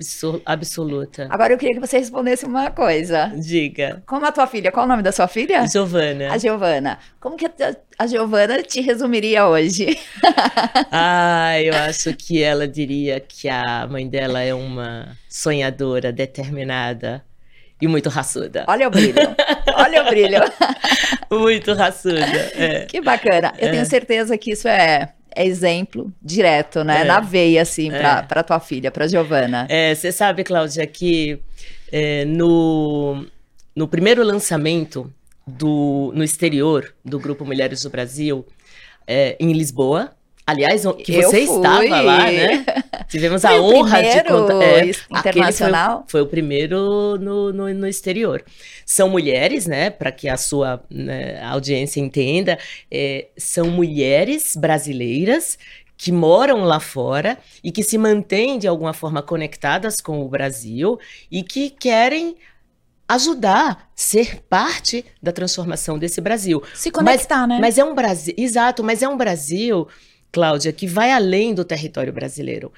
absoluta. 0.47 1.27
Agora 1.29 1.53
eu 1.53 1.59
queria 1.59 1.75
que 1.75 1.81
você 1.81 1.99
respondesse 1.99 2.47
uma 2.47 2.71
coisa. 2.71 3.33
Diga. 3.35 4.01
Como 4.07 4.25
a 4.25 4.31
tua 4.31 4.47
filha, 4.47 4.71
qual 4.71 4.87
o 4.87 4.89
nome 4.89 5.03
da 5.03 5.11
sua 5.11 5.27
filha? 5.27 5.67
Giovana. 5.67 6.33
A 6.33 6.39
Giovana. 6.39 7.01
Como 7.19 7.37
que 7.37 7.51
a, 7.99 8.07
Giovana 8.07 8.63
te 8.63 8.81
resumiria 8.81 9.45
hoje? 9.49 9.99
ah, 10.93 11.61
eu 11.61 11.75
acho 11.75 12.15
que 12.15 12.41
ela 12.41 12.69
diria 12.69 13.19
que 13.19 13.49
a 13.49 13.89
mãe 13.91 14.09
dela 14.09 14.41
é 14.41 14.55
uma 14.55 15.19
sonhadora, 15.29 16.13
determinada 16.13 17.25
e 17.83 17.89
muito 17.89 18.09
raçuda. 18.09 18.65
Olha 18.69 18.87
o 18.87 18.91
brilho. 18.91 19.35
Olha 19.75 20.03
o 20.05 20.09
brilho. 20.09 20.39
muito 21.29 21.73
raçuda. 21.73 22.21
É. 22.55 22.85
Que 22.85 23.01
bacana. 23.01 23.53
Eu 23.59 23.67
é. 23.67 23.71
tenho 23.73 23.85
certeza 23.85 24.39
que 24.39 24.53
isso 24.53 24.69
é 24.69 25.09
é 25.37 25.47
exemplo 25.47 26.13
direto, 26.23 26.83
né? 26.83 27.03
É. 27.03 27.05
Na 27.05 27.21
veia, 27.21 27.63
assim, 27.63 27.91
para 27.91 28.27
é. 28.29 28.43
tua 28.43 28.59
filha, 28.59 28.91
para 28.91 29.07
Giovana. 29.07 29.67
É, 29.69 29.95
você 29.95 30.11
sabe, 30.11 30.43
Cláudia, 30.43 30.87
que 30.87 31.39
é, 31.93 32.25
no, 32.25 33.27
no 33.75 33.87
primeiro 33.87 34.25
lançamento 34.25 35.13
do, 35.47 36.11
no 36.15 36.25
exterior 36.25 36.95
do 37.05 37.21
Grupo 37.21 37.45
Mulheres 37.45 37.83
do 37.83 37.91
Brasil, 37.91 38.45
é, 39.07 39.37
em 39.39 39.53
Lisboa, 39.53 40.17
Aliás, 40.47 40.85
que 41.05 41.21
você 41.21 41.41
estava 41.41 42.01
lá, 42.03 42.31
né? 42.31 42.65
Tivemos 43.09 43.45
a 43.45 43.61
honra 43.61 44.03
de 44.03 44.25
contar. 44.25 44.63
É, 44.63 44.91
internacional. 45.11 45.99
Foi, 46.09 46.21
foi, 46.21 46.21
o 46.23 46.27
primeiro 46.27 47.17
no, 47.19 47.53
no, 47.53 47.75
no, 47.75 47.87
exterior. 47.87 48.45
São 48.85 49.09
mulheres, 49.09 49.67
né? 49.67 49.91
Para 49.91 50.11
que 50.11 50.29
a 50.29 50.37
sua 50.37 50.83
né, 50.91 51.43
audiência 51.43 52.01
entenda, 52.01 52.59
é, 52.91 53.29
são 53.37 53.71
mulheres 53.71 54.57
brasileiras 54.57 55.59
que 55.97 56.13
moram 56.13 56.63
lá 56.63 56.79
fora 56.79 57.39
e 57.65 57.73
que 57.73 57.83
se 57.83 57.97
mantêm 57.97 58.59
de 58.59 58.69
alguma 58.69 58.93
forma 58.93 59.23
conectadas 59.23 59.97
com 59.97 60.21
o 60.21 60.29
Brasil 60.29 60.99
e 61.31 61.43
que 61.43 61.71
querem 61.71 62.37
ajudar, 63.09 63.89
ser 63.95 64.43
parte 64.49 65.05
da 65.23 65.33
transformação 65.33 65.99
desse 65.99 66.21
Brasil. 66.21 66.63
Se 66.75 66.91
conectar, 66.91 67.47
mas, 67.47 67.49
né? 67.49 67.59
Mas 67.61 67.79
é 67.79 67.85
um 67.85 67.95
Brasil, 67.95 68.35
exato, 68.37 68.83
mas 68.83 69.03
é 69.03 69.09
um 69.09 69.17
Brasil 69.17 69.87
Cláudia, 70.33 70.73
que 70.73 70.87
vai 70.87 71.13
além 71.13 71.55
do 71.55 71.65
território 71.65 72.13
brasileiro. 72.13 72.73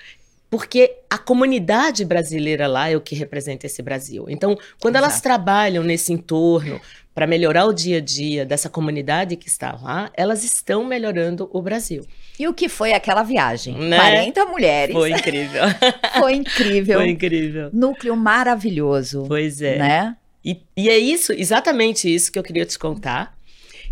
Porque 0.50 0.96
a 1.10 1.18
comunidade 1.18 2.04
brasileira 2.04 2.66
lá 2.66 2.88
é 2.88 2.96
o 2.96 3.00
que 3.00 3.14
representa 3.14 3.66
esse 3.66 3.82
Brasil. 3.82 4.26
Então, 4.28 4.56
quando 4.80 4.96
Exato. 4.96 5.10
elas 5.10 5.20
trabalham 5.20 5.84
nesse 5.84 6.12
entorno 6.12 6.80
para 7.14 7.26
melhorar 7.26 7.66
o 7.66 7.72
dia 7.72 7.98
a 7.98 8.00
dia 8.00 8.46
dessa 8.46 8.70
comunidade 8.70 9.36
que 9.36 9.48
está 9.48 9.72
lá, 9.72 10.10
elas 10.14 10.44
estão 10.44 10.84
melhorando 10.84 11.50
o 11.52 11.60
Brasil. 11.60 12.06
E 12.38 12.46
o 12.46 12.54
que 12.54 12.68
foi 12.68 12.92
aquela 12.92 13.22
viagem? 13.22 13.76
Né? 13.76 13.96
40 13.96 14.44
mulheres. 14.46 14.94
Foi 14.94 15.10
incrível. 15.10 15.62
foi 16.18 16.34
incrível. 16.34 16.98
Foi 16.98 17.10
incrível. 17.10 17.70
Núcleo 17.72 18.16
maravilhoso. 18.16 19.24
Pois 19.26 19.60
é. 19.60 19.78
Né? 19.78 20.16
E, 20.44 20.62
e 20.76 20.88
é 20.88 20.96
isso, 20.96 21.32
exatamente 21.32 22.12
isso 22.12 22.30
que 22.32 22.38
eu 22.38 22.42
queria 22.42 22.64
te 22.64 22.78
contar. 22.78 23.36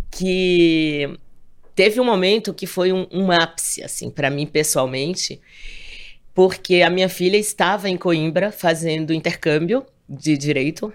Que 0.09 1.19
teve 1.75 1.99
um 1.99 2.05
momento 2.05 2.53
que 2.53 2.65
foi 2.65 2.91
um, 2.91 3.05
um 3.11 3.31
ápice, 3.31 3.83
assim, 3.83 4.09
para 4.09 4.29
mim 4.29 4.47
pessoalmente, 4.47 5.39
porque 6.37 6.83
a 6.83 6.89
minha 6.91 7.09
filha 7.09 7.35
estava 7.35 7.89
em 7.89 7.97
Coimbra 7.97 8.51
fazendo 8.51 9.11
intercâmbio 9.11 9.83
de 10.07 10.37
direito. 10.37 10.93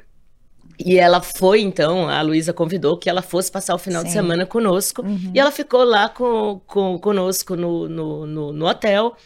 E 0.78 1.00
ela 1.00 1.20
foi, 1.20 1.62
então, 1.62 2.08
a 2.08 2.22
Luísa 2.22 2.52
convidou 2.52 2.96
que 2.96 3.10
ela 3.10 3.22
fosse 3.22 3.50
passar 3.50 3.74
o 3.74 3.78
final 3.78 4.02
Sim. 4.02 4.06
de 4.06 4.12
semana 4.12 4.46
conosco. 4.46 5.02
Uhum. 5.02 5.32
E 5.34 5.40
ela 5.40 5.50
ficou 5.50 5.82
lá 5.82 6.08
com, 6.08 6.60
com, 6.64 6.96
conosco 6.96 7.56
no, 7.56 7.88
no, 7.88 8.24
no, 8.24 8.52
no 8.52 8.66
hotel. 8.68 9.16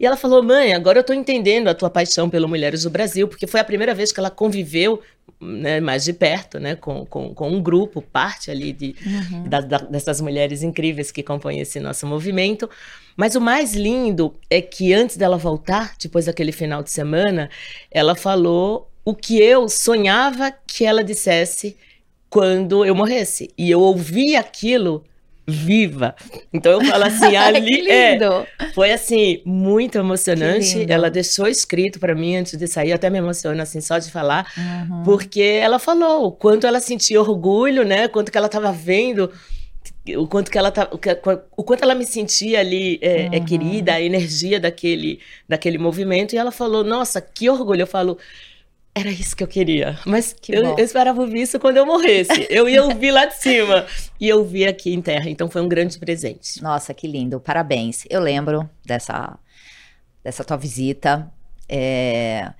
E 0.00 0.04
ela 0.04 0.16
falou: 0.16 0.42
mãe, 0.42 0.74
agora 0.74 0.98
eu 0.98 1.02
estou 1.02 1.14
entendendo 1.14 1.68
a 1.68 1.74
tua 1.74 1.88
paixão 1.88 2.28
pelo 2.28 2.48
Mulheres 2.48 2.82
do 2.82 2.90
Brasil, 2.90 3.28
porque 3.28 3.46
foi 3.46 3.60
a 3.60 3.64
primeira 3.64 3.94
vez 3.94 4.10
que 4.10 4.18
ela 4.18 4.28
conviveu 4.28 5.00
né, 5.40 5.80
mais 5.80 6.04
de 6.04 6.12
perto, 6.12 6.60
né, 6.60 6.76
com, 6.76 7.06
com, 7.06 7.34
com 7.34 7.50
um 7.50 7.62
grupo, 7.62 8.02
parte 8.02 8.50
ali 8.50 8.72
de, 8.72 8.94
uhum. 9.04 9.48
da, 9.48 9.60
da, 9.60 9.78
dessas 9.78 10.20
mulheres 10.20 10.62
incríveis 10.62 11.10
que 11.10 11.22
compõem 11.22 11.60
esse 11.60 11.80
nosso 11.80 12.06
movimento. 12.06 12.68
Mas 13.16 13.34
o 13.34 13.40
mais 13.40 13.74
lindo 13.74 14.34
é 14.50 14.60
que 14.60 14.92
antes 14.92 15.16
dela 15.16 15.38
voltar, 15.38 15.94
depois 16.00 16.26
daquele 16.26 16.52
final 16.52 16.82
de 16.82 16.90
semana, 16.90 17.48
ela 17.90 18.14
falou 18.14 18.90
o 19.04 19.14
que 19.14 19.40
eu 19.40 19.68
sonhava 19.68 20.52
que 20.66 20.84
ela 20.84 21.02
dissesse 21.02 21.76
quando 22.28 22.84
eu 22.84 22.94
morresse. 22.94 23.50
E 23.56 23.70
eu 23.70 23.80
ouvi 23.80 24.36
aquilo 24.36 25.04
viva. 25.50 26.14
Então 26.52 26.72
eu 26.72 26.84
falo 26.84 27.04
assim, 27.04 27.34
ali 27.36 27.90
é, 27.90 28.18
foi 28.74 28.92
assim 28.92 29.42
muito 29.44 29.98
emocionante. 29.98 30.86
Ela 30.88 31.10
deixou 31.10 31.46
escrito 31.46 31.98
para 31.98 32.14
mim 32.14 32.36
antes 32.36 32.56
de 32.58 32.66
sair, 32.66 32.92
até 32.92 33.10
me 33.10 33.18
emociona 33.18 33.62
assim 33.62 33.80
só 33.80 33.98
de 33.98 34.10
falar, 34.10 34.50
uhum. 34.56 35.02
porque 35.02 35.42
ela 35.42 35.78
falou 35.78 36.26
o 36.26 36.32
quanto 36.32 36.66
ela 36.66 36.80
sentia 36.80 37.20
orgulho, 37.20 37.84
né? 37.84 38.08
Quanto 38.08 38.30
que 38.30 38.38
ela 38.38 38.46
estava 38.46 38.72
vendo 38.72 39.30
o 40.16 40.26
quanto 40.26 40.50
que 40.50 40.58
ela 40.58 40.70
tá, 40.70 40.88
o 41.56 41.62
quanto 41.62 41.82
ela 41.82 41.94
me 41.94 42.04
sentia 42.04 42.60
ali 42.60 42.98
é, 43.02 43.22
uhum. 43.22 43.28
é, 43.32 43.40
querida, 43.40 43.94
a 43.94 44.00
energia 44.00 44.58
daquele, 44.58 45.20
daquele 45.48 45.78
movimento, 45.78 46.34
e 46.34 46.38
ela 46.38 46.50
falou, 46.50 46.82
nossa, 46.82 47.20
que 47.20 47.48
orgulho. 47.48 47.82
Eu 47.82 47.86
falo, 47.86 48.18
era 48.94 49.08
isso 49.08 49.36
que 49.36 49.42
eu 49.42 49.48
queria. 49.48 49.98
Mas 50.04 50.32
que 50.32 50.52
eu, 50.52 50.76
eu, 50.76 50.84
esperava 50.84 51.20
ouvir 51.20 51.42
isso 51.42 51.60
quando 51.60 51.76
eu 51.76 51.86
morresse. 51.86 52.46
Eu 52.50 52.68
ia 52.68 52.82
ouvir 52.84 53.12
lá 53.12 53.26
de 53.26 53.34
cima. 53.38 53.86
E 54.18 54.28
eu 54.28 54.44
vi 54.44 54.66
aqui 54.66 54.92
em 54.92 55.00
terra. 55.00 55.30
Então 55.30 55.48
foi 55.48 55.62
um 55.62 55.68
grande 55.68 55.98
presente. 55.98 56.62
Nossa, 56.62 56.92
que 56.92 57.06
lindo. 57.06 57.38
Parabéns. 57.40 58.04
Eu 58.10 58.20
lembro 58.20 58.68
dessa, 58.84 59.38
dessa 60.24 60.44
tua 60.44 60.56
visita. 60.56 61.30
É, 61.68 62.52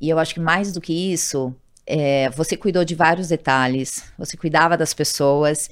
e 0.00 0.08
eu 0.10 0.18
acho 0.18 0.34
que 0.34 0.40
mais 0.40 0.72
do 0.72 0.80
que 0.80 0.92
isso, 0.92 1.54
é, 1.86 2.28
você 2.30 2.56
cuidou 2.56 2.84
de 2.84 2.94
vários 2.94 3.28
detalhes. 3.28 4.04
Você 4.18 4.36
cuidava 4.36 4.76
das 4.76 4.92
pessoas. 4.92 5.70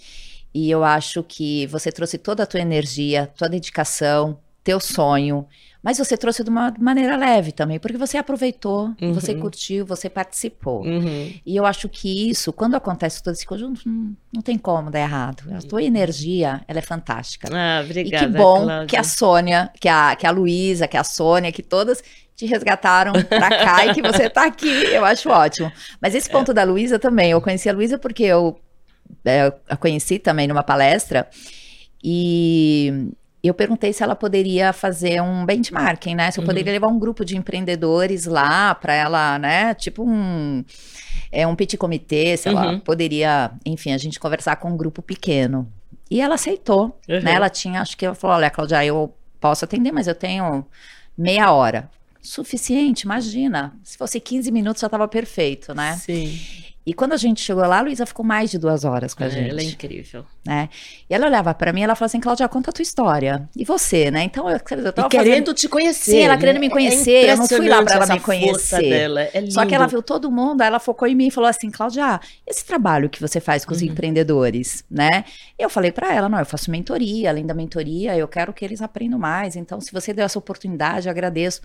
E 0.54 0.70
eu 0.70 0.82
acho 0.82 1.22
que 1.22 1.66
você 1.66 1.92
trouxe 1.92 2.16
toda 2.16 2.42
a 2.42 2.46
tua 2.46 2.60
energia, 2.60 3.30
tua 3.36 3.48
dedicação, 3.48 4.38
teu 4.66 4.80
sonho. 4.80 5.46
Mas 5.80 5.98
você 5.98 6.16
trouxe 6.16 6.42
de 6.42 6.50
uma 6.50 6.74
maneira 6.80 7.16
leve 7.16 7.52
também, 7.52 7.78
porque 7.78 7.96
você 7.96 8.18
aproveitou, 8.18 8.92
uhum. 9.00 9.12
você 9.12 9.36
curtiu, 9.36 9.86
você 9.86 10.10
participou. 10.10 10.82
Uhum. 10.82 11.32
E 11.46 11.54
eu 11.54 11.64
acho 11.64 11.88
que 11.88 12.28
isso, 12.28 12.52
quando 12.52 12.74
acontece 12.74 13.22
todo 13.22 13.34
esse 13.34 13.46
conjunto, 13.46 13.88
não, 13.88 14.16
não 14.32 14.42
tem 14.42 14.58
como 14.58 14.90
dar 14.90 14.98
errado. 14.98 15.44
A 15.54 15.60
tua 15.60 15.84
energia, 15.84 16.60
ela 16.66 16.80
é 16.80 16.82
fantástica. 16.82 17.48
Ah, 17.52 17.82
obrigada, 17.84 18.24
E 18.24 18.28
que 18.28 18.36
bom 18.36 18.64
Cláudia. 18.64 18.86
que 18.88 18.96
a 18.96 19.04
Sônia, 19.04 19.70
que 19.80 19.88
a, 19.88 20.16
que 20.16 20.26
a 20.26 20.30
Luísa, 20.32 20.88
que 20.88 20.96
a 20.96 21.04
Sônia, 21.04 21.52
que 21.52 21.62
todas 21.62 22.02
te 22.34 22.46
resgataram 22.46 23.12
pra 23.22 23.48
cá 23.48 23.86
e 23.86 23.94
que 23.94 24.02
você 24.02 24.28
tá 24.28 24.44
aqui. 24.44 24.86
Eu 24.92 25.04
acho 25.04 25.30
ótimo. 25.30 25.70
Mas 26.00 26.16
esse 26.16 26.28
ponto 26.28 26.52
da 26.52 26.64
Luísa 26.64 26.98
também, 26.98 27.30
eu 27.30 27.40
conheci 27.40 27.68
a 27.68 27.72
Luísa 27.72 27.96
porque 27.96 28.24
eu, 28.24 28.58
é, 29.24 29.46
eu 29.46 29.52
a 29.68 29.76
conheci 29.76 30.18
também 30.18 30.48
numa 30.48 30.64
palestra 30.64 31.28
e 32.02 33.12
eu 33.46 33.54
perguntei 33.54 33.92
se 33.92 34.02
ela 34.02 34.14
poderia 34.14 34.72
fazer 34.72 35.20
um 35.20 35.44
benchmarking, 35.44 36.14
né? 36.14 36.30
Se 36.30 36.38
eu 36.38 36.42
uhum. 36.42 36.46
poderia 36.46 36.72
levar 36.72 36.88
um 36.88 36.98
grupo 36.98 37.24
de 37.24 37.36
empreendedores 37.36 38.26
lá 38.26 38.74
para 38.74 38.94
ela, 38.94 39.38
né? 39.38 39.74
Tipo 39.74 40.04
um 40.04 40.64
é 41.30 41.46
um 41.46 41.54
petit 41.54 41.76
comitê, 41.76 42.36
se 42.36 42.48
uhum. 42.48 42.58
ela 42.58 42.80
poderia, 42.80 43.50
enfim, 43.64 43.92
a 43.92 43.98
gente 43.98 44.18
conversar 44.18 44.56
com 44.56 44.70
um 44.70 44.76
grupo 44.76 45.02
pequeno. 45.02 45.70
E 46.10 46.20
ela 46.20 46.36
aceitou, 46.36 46.98
uhum. 47.08 47.20
né? 47.20 47.32
Ela 47.32 47.48
tinha, 47.50 47.80
acho 47.80 47.96
que 47.96 48.06
ela 48.06 48.14
falou, 48.14 48.36
olha, 48.36 48.50
Claudia, 48.50 48.84
eu 48.84 49.12
posso 49.40 49.64
atender, 49.64 49.92
mas 49.92 50.06
eu 50.06 50.14
tenho 50.14 50.64
meia 51.16 51.50
hora. 51.52 51.90
suficiente, 52.22 53.02
imagina. 53.02 53.74
Se 53.82 53.96
fosse 53.96 54.18
15 54.18 54.50
minutos 54.50 54.80
já 54.80 54.86
estava 54.86 55.06
perfeito, 55.06 55.74
né? 55.74 55.96
Sim. 55.96 56.38
E 56.86 56.94
quando 56.94 57.14
a 57.14 57.16
gente 57.16 57.40
chegou 57.40 57.66
lá, 57.66 57.78
a 57.78 57.82
Luísa 57.82 58.06
ficou 58.06 58.24
mais 58.24 58.48
de 58.48 58.58
duas 58.58 58.84
horas 58.84 59.12
com 59.12 59.24
a 59.24 59.26
É, 59.26 59.30
gente. 59.30 59.50
ela 59.50 59.60
é 59.60 59.64
incrível. 59.64 60.24
né? 60.46 60.68
E 61.10 61.14
ela 61.14 61.26
olhava 61.26 61.52
pra 61.52 61.72
mim 61.72 61.80
e 61.80 61.82
ela 61.82 61.96
falava 61.96 62.06
assim, 62.12 62.20
Cláudia, 62.20 62.48
conta 62.48 62.70
a 62.70 62.72
tua 62.72 62.82
história. 62.84 63.48
E 63.56 63.64
você, 63.64 64.08
né? 64.08 64.22
Então 64.22 64.48
eu, 64.48 64.56
eu 64.56 64.78
E 64.88 64.92
tava 64.92 65.08
querendo 65.08 65.30
fazendo... 65.30 65.54
te 65.54 65.68
conhecer. 65.68 66.10
Sim, 66.12 66.20
ela 66.20 66.36
querendo 66.36 66.54
né? 66.54 66.60
me 66.60 66.66
É 66.68 66.70
conhecer, 66.70 67.28
eu 67.28 67.36
não 67.38 67.48
fui 67.48 67.68
lá 67.68 67.82
pra 67.82 67.94
ela 67.94 68.06
me 68.06 68.20
conhecer. 68.20 68.80
Dela. 68.88 69.22
É 69.34 69.40
lindo. 69.40 69.52
Só 69.52 69.66
que 69.66 69.74
ela 69.74 69.88
viu 69.88 70.00
todo 70.00 70.30
mundo, 70.30 70.60
aí 70.62 70.68
ela 70.68 70.78
focou 70.78 71.08
em 71.08 71.14
mim 71.16 71.26
e 71.26 71.30
falou 71.32 71.50
assim, 71.50 71.70
Cláudia, 71.72 72.20
esse 72.46 72.64
trabalho 72.64 73.10
que 73.10 73.20
você 73.20 73.40
faz 73.40 73.64
com 73.64 73.72
os 73.72 73.82
Uhum. 73.82 73.88
empreendedores, 73.88 74.84
né? 74.88 75.24
E 75.58 75.62
eu 75.64 75.68
falei 75.68 75.90
pra 75.90 76.14
ela, 76.14 76.28
não, 76.28 76.38
eu 76.38 76.46
faço 76.46 76.70
mentoria, 76.70 77.30
além 77.30 77.44
da 77.44 77.52
mentoria, 77.54 78.16
eu 78.16 78.28
quero 78.28 78.52
que 78.52 78.64
eles 78.64 78.80
aprendam 78.80 79.18
mais. 79.18 79.56
Então, 79.56 79.80
se 79.80 79.90
você 79.92 80.12
deu 80.12 80.24
essa 80.24 80.38
oportunidade, 80.38 81.08
eu 81.08 81.10
agradeço. 81.10 81.60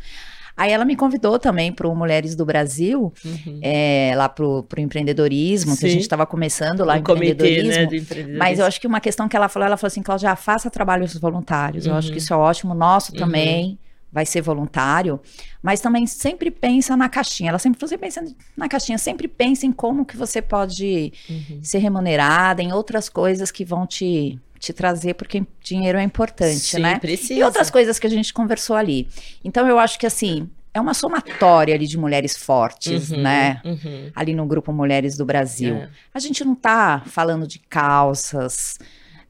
Aí 0.55 0.71
ela 0.71 0.85
me 0.85 0.95
convidou 0.95 1.39
também 1.39 1.71
para 1.71 1.87
o 1.87 1.95
Mulheres 1.95 2.35
do 2.35 2.45
Brasil, 2.45 3.13
Uhum. 3.25 3.59
é, 3.61 4.13
lá 4.15 4.27
pro, 4.29 4.63
pro 4.63 4.79
empreendedorismo, 4.81 5.77
que 5.77 5.85
a 5.85 5.87
Sim. 5.89 5.93
gente 5.93 6.01
estava 6.03 6.25
começando 6.25 6.83
lá, 6.85 6.97
o 6.97 7.03
comitê, 7.03 7.31
empreendedorismo. 7.31 7.81
né, 7.81 7.85
do 7.87 7.95
empreendedorismo. 7.95 8.37
Mas 8.39 8.59
eu 8.59 8.65
acho 8.65 8.79
que 8.79 8.87
uma 8.87 8.99
questão 8.99 9.27
que 9.27 9.35
ela 9.35 9.47
falou, 9.49 9.65
ela 9.65 9.77
falou 9.77 9.87
assim, 9.87 10.01
Cláudia, 10.01 10.35
faça 10.35 10.69
trabalhos 10.69 11.13
voluntários. 11.17 11.85
Eu 11.85 11.93
acho 11.95 12.07
Uhum. 12.07 12.13
que 12.13 12.19
isso 12.19 12.33
é 12.33 12.37
ótimo. 12.37 12.73
O 12.73 12.75
Nosso 12.75 13.11
Uhum. 13.13 13.17
também 13.17 13.79
vai 14.11 14.25
ser 14.25 14.41
voluntário. 14.41 15.19
Mas 15.63 15.79
também 15.79 16.05
sempre 16.05 16.51
pensa 16.51 16.97
na 16.97 17.07
caixinha. 17.07 17.49
Ela 17.49 17.59
sempre 17.59 17.79
você 17.79 17.97
pensa 17.97 18.21
na 18.57 18.67
caixinha, 18.67 18.97
sempre 18.97 19.25
pensa 19.27 19.65
em 19.65 19.71
como 19.71 20.05
que 20.05 20.17
você 20.17 20.41
pode 20.41 21.13
Uhum. 21.29 21.59
ser 21.63 21.77
remunerada, 21.77 22.61
em 22.61 22.73
outras 22.73 23.07
coisas 23.07 23.51
que 23.51 23.63
vão 23.63 23.87
te, 23.87 24.37
te 24.61 24.71
trazer, 24.71 25.15
porque 25.15 25.43
dinheiro 25.59 25.97
é 25.97 26.03
importante, 26.03 26.59
Sim, 26.59 26.81
né? 26.81 26.99
Precisa. 26.99 27.33
E 27.33 27.43
outras 27.43 27.71
coisas 27.71 27.97
que 27.97 28.05
a 28.05 28.09
gente 28.09 28.31
conversou 28.31 28.75
ali. 28.75 29.07
Então 29.43 29.67
eu 29.67 29.79
acho 29.79 29.97
que 29.97 30.05
assim, 30.05 30.47
é 30.71 30.79
uma 30.79 30.93
somatória 30.93 31.73
ali 31.73 31.87
de 31.87 31.97
mulheres 31.97 32.37
fortes, 32.37 33.09
Uhum, 33.09 33.21
né? 33.23 33.59
uhum. 33.65 34.11
Ali 34.15 34.35
no 34.35 34.45
grupo 34.45 34.71
Mulheres 34.71 35.17
do 35.17 35.25
Brasil. 35.25 35.75
É. 35.75 35.89
A 36.13 36.19
gente 36.19 36.45
não 36.45 36.53
tá 36.53 37.01
falando 37.07 37.47
de 37.47 37.57
calças, 37.57 38.77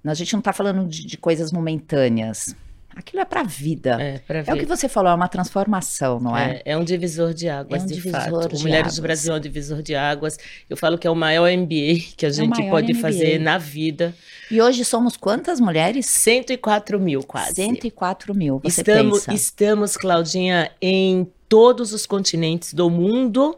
a 0.05 0.13
gente 0.13 0.33
não 0.33 0.41
tá 0.41 0.51
falando 0.51 0.85
de, 0.85 1.05
de 1.05 1.17
coisas 1.17 1.49
momentâneas. 1.51 2.53
Aquilo 2.95 3.21
é 3.21 3.25
pra 3.25 3.43
vida. 3.43 3.97
É, 4.01 4.17
pra 4.19 4.39
É, 4.45 4.53
o 4.53 4.57
que 4.57 4.65
você 4.65 4.89
falou, 4.89 5.11
é 5.11 5.15
uma 5.15 5.27
transformação, 5.27 6.19
não 6.19 6.35
é? 6.37 6.61
É, 6.65 6.73
é 6.73 6.77
um 6.77 6.83
divisor 6.83 7.33
de 7.33 7.47
águas, 7.49 7.81
É 7.81 7.83
um 7.83 7.87
de 7.87 7.93
divisor 7.95 8.21
fato. 8.21 8.53
O 8.53 8.57
de 8.57 8.61
Mulheres 8.63 8.81
águas. 8.83 8.95
do 8.95 9.01
Brasil 9.01 9.33
é 9.33 9.37
um 9.37 9.39
divisor 9.39 9.81
de 9.81 9.95
águas. 9.95 10.37
Eu 10.69 10.75
falo 10.77 10.97
que 10.97 11.07
é 11.07 11.09
o 11.09 11.15
maior 11.15 11.49
MBA 11.49 12.01
que 12.17 12.25
a 12.25 12.29
gente 12.29 12.49
maior 12.59 12.69
pode 12.69 12.93
MBA. 12.93 13.01
fazer 13.01 13.39
na 13.39 13.57
vida. 13.57 14.13
E 14.49 14.61
hoje 14.61 14.83
somos 14.83 15.15
quantas 15.15 15.59
mulheres? 15.59 16.05
104 16.07 16.99
mil 16.99 17.23
quase. 17.23 17.55
104 17.55 18.35
mil. 18.35 18.59
Você 18.63 18.81
Estamos, 18.81 19.19
pensa. 19.25 19.33
estamos, 19.33 19.95
Claudinha, 19.97 20.69
em 20.81 21.27
todos 21.47 21.93
os 21.93 22.05
continentes 22.05 22.73
do 22.73 22.89
mundo, 22.89 23.57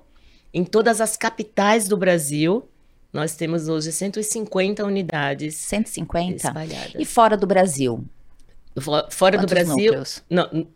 em 0.53 0.63
todas 0.63 1.01
as 1.01 1.17
capitais 1.17 1.87
do 1.87 1.97
Brasil. 1.97 2.67
Nós 3.11 3.35
temos 3.35 3.67
hoje 3.67 3.91
150 3.91 4.83
unidades 4.83 5.55
150? 5.55 6.47
espalhadas. 6.47 6.95
E 6.97 7.05
fora 7.05 7.37
do 7.37 7.45
Brasil? 7.45 8.03
Fo- 8.79 9.05
Fora 9.09 9.37
do 9.37 9.41
Quantos 9.41 9.53
Brasil, 9.53 9.75
núcleos? 9.85 10.23
não, 10.29 10.49
n- 10.51 10.67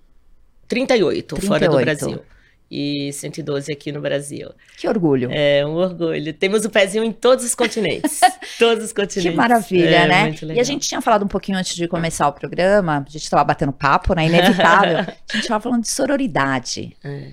38, 0.67 1.35
fora 1.41 1.67
do 1.67 1.75
38. 1.75 1.85
Brasil. 1.85 2.25
E 2.69 3.13
112 3.13 3.71
aqui 3.71 3.93
no 3.93 4.01
Brasil. 4.01 4.49
Que 4.77 4.89
orgulho. 4.89 5.29
É 5.31 5.65
um 5.65 5.75
orgulho. 5.75 6.33
Temos 6.33 6.65
o 6.65 6.69
pezinho 6.69 7.01
em 7.05 7.13
todos 7.13 7.45
os 7.45 7.55
continentes. 7.55 8.19
todos 8.59 8.83
os 8.83 8.91
continentes. 8.91 9.31
Que 9.31 9.37
maravilha, 9.37 9.95
É, 9.95 10.07
né? 10.07 10.23
muito 10.23 10.45
E 10.51 10.59
a 10.59 10.63
gente 10.63 10.85
tinha 10.85 10.99
falado 10.99 11.23
um 11.23 11.29
pouquinho 11.29 11.57
antes 11.57 11.73
de 11.73 11.87
começar 11.87 12.27
o 12.27 12.33
programa, 12.33 13.05
a 13.07 13.09
gente 13.09 13.23
estava 13.23 13.41
batendo 13.45 13.71
papo, 13.71 14.13
né? 14.13 14.25
Inevitável. 14.25 14.97
a 14.99 15.33
gente 15.33 15.43
estava 15.43 15.63
falando 15.63 15.83
de 15.83 15.89
sororidade. 15.89 16.93
É. 17.01 17.31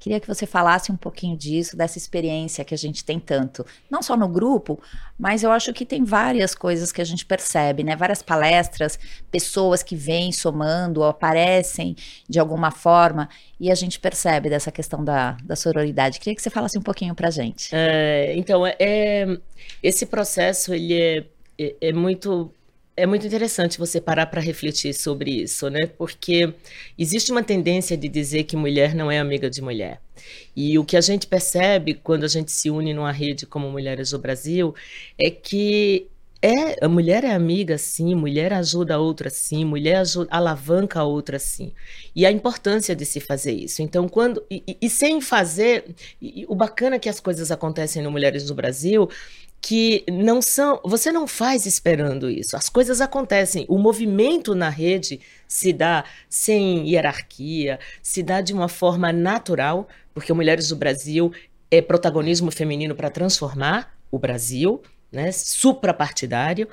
Queria 0.00 0.18
que 0.18 0.26
você 0.26 0.46
falasse 0.46 0.90
um 0.90 0.96
pouquinho 0.96 1.36
disso, 1.36 1.76
dessa 1.76 1.98
experiência 1.98 2.64
que 2.64 2.72
a 2.72 2.78
gente 2.78 3.04
tem 3.04 3.20
tanto. 3.20 3.66
Não 3.90 4.02
só 4.02 4.16
no 4.16 4.26
grupo, 4.26 4.80
mas 5.18 5.42
eu 5.42 5.52
acho 5.52 5.74
que 5.74 5.84
tem 5.84 6.02
várias 6.04 6.54
coisas 6.54 6.90
que 6.90 7.02
a 7.02 7.04
gente 7.04 7.26
percebe, 7.26 7.84
né? 7.84 7.94
Várias 7.94 8.22
palestras, 8.22 8.98
pessoas 9.30 9.82
que 9.82 9.94
vêm 9.94 10.32
somando, 10.32 11.04
aparecem 11.04 11.94
de 12.26 12.40
alguma 12.40 12.70
forma, 12.70 13.28
e 13.60 13.70
a 13.70 13.74
gente 13.74 14.00
percebe 14.00 14.48
dessa 14.48 14.72
questão 14.72 15.04
da, 15.04 15.32
da 15.44 15.54
sororidade. 15.54 16.18
Queria 16.18 16.34
que 16.34 16.40
você 16.40 16.48
falasse 16.48 16.78
um 16.78 16.82
pouquinho 16.82 17.14
pra 17.14 17.30
gente. 17.30 17.68
É, 17.72 18.32
então, 18.36 18.66
é- 18.66 18.76
é- 18.80 19.38
esse 19.82 20.06
processo 20.06 20.72
ele 20.72 20.98
é, 20.98 21.24
é, 21.58 21.76
é 21.88 21.92
muito 21.92 22.50
é 23.02 23.06
muito 23.06 23.26
interessante 23.26 23.78
você 23.78 24.00
parar 24.00 24.26
para 24.26 24.40
refletir 24.40 24.94
sobre 24.94 25.30
isso, 25.42 25.68
né? 25.70 25.86
Porque 25.98 26.52
existe 26.98 27.32
uma 27.32 27.42
tendência 27.42 27.96
de 27.96 28.08
dizer 28.08 28.44
que 28.44 28.56
mulher 28.56 28.94
não 28.94 29.10
é 29.10 29.18
amiga 29.18 29.48
de 29.48 29.62
mulher. 29.62 30.00
E 30.54 30.78
o 30.78 30.84
que 30.84 30.96
a 30.96 31.00
gente 31.00 31.26
percebe 31.26 31.94
quando 31.94 32.24
a 32.24 32.28
gente 32.28 32.52
se 32.52 32.70
une 32.70 32.92
numa 32.92 33.12
rede 33.12 33.46
como 33.46 33.70
Mulheres 33.70 34.10
do 34.10 34.18
Brasil 34.18 34.74
é 35.18 35.30
que 35.30 36.06
é, 36.42 36.82
a 36.82 36.88
mulher 36.88 37.22
é 37.22 37.32
amiga 37.34 37.76
sim, 37.76 38.14
mulher 38.14 38.50
ajuda 38.52 38.94
a 38.94 38.98
outra 38.98 39.28
sim, 39.28 39.62
mulher 39.62 39.96
ajuda, 39.96 40.28
alavanca 40.30 41.00
a 41.00 41.04
outra 41.04 41.38
sim. 41.38 41.72
E 42.16 42.24
a 42.24 42.30
importância 42.32 42.96
de 42.96 43.04
se 43.04 43.20
fazer 43.20 43.52
isso. 43.52 43.82
Então, 43.82 44.08
quando. 44.08 44.42
E, 44.50 44.76
e- 44.80 44.88
sem 44.88 45.20
fazer. 45.20 45.94
e 46.20 46.46
o 46.48 46.54
bacana 46.54 46.96
é 46.96 46.98
que 46.98 47.08
as 47.10 47.20
coisas 47.20 47.50
acontecem 47.50 48.02
no 48.02 48.10
Mulheres 48.10 48.46
do 48.46 48.54
Brasil 48.54 49.08
que 49.60 50.04
não 50.10 50.40
são. 50.40 50.80
Você 50.84 51.12
não 51.12 51.26
faz 51.26 51.66
esperando 51.66 52.30
isso. 52.30 52.56
As 52.56 52.68
coisas 52.68 53.00
acontecem. 53.00 53.66
O 53.68 53.78
movimento 53.78 54.54
na 54.54 54.68
rede 54.68 55.20
se 55.46 55.72
dá 55.72 56.04
sem 56.28 56.88
hierarquia, 56.88 57.78
se 58.02 58.22
dá 58.22 58.40
de 58.40 58.52
uma 58.52 58.68
forma 58.68 59.12
natural, 59.12 59.86
porque 60.14 60.32
Mulheres 60.32 60.68
do 60.68 60.76
Brasil 60.76 61.32
é 61.70 61.82
protagonismo 61.82 62.50
feminino 62.50 62.94
para 62.94 63.10
transformar 63.10 63.96
o 64.10 64.18
Brasil, 64.18 64.82
né? 65.12 65.30
Suprapartidário, 65.30 66.68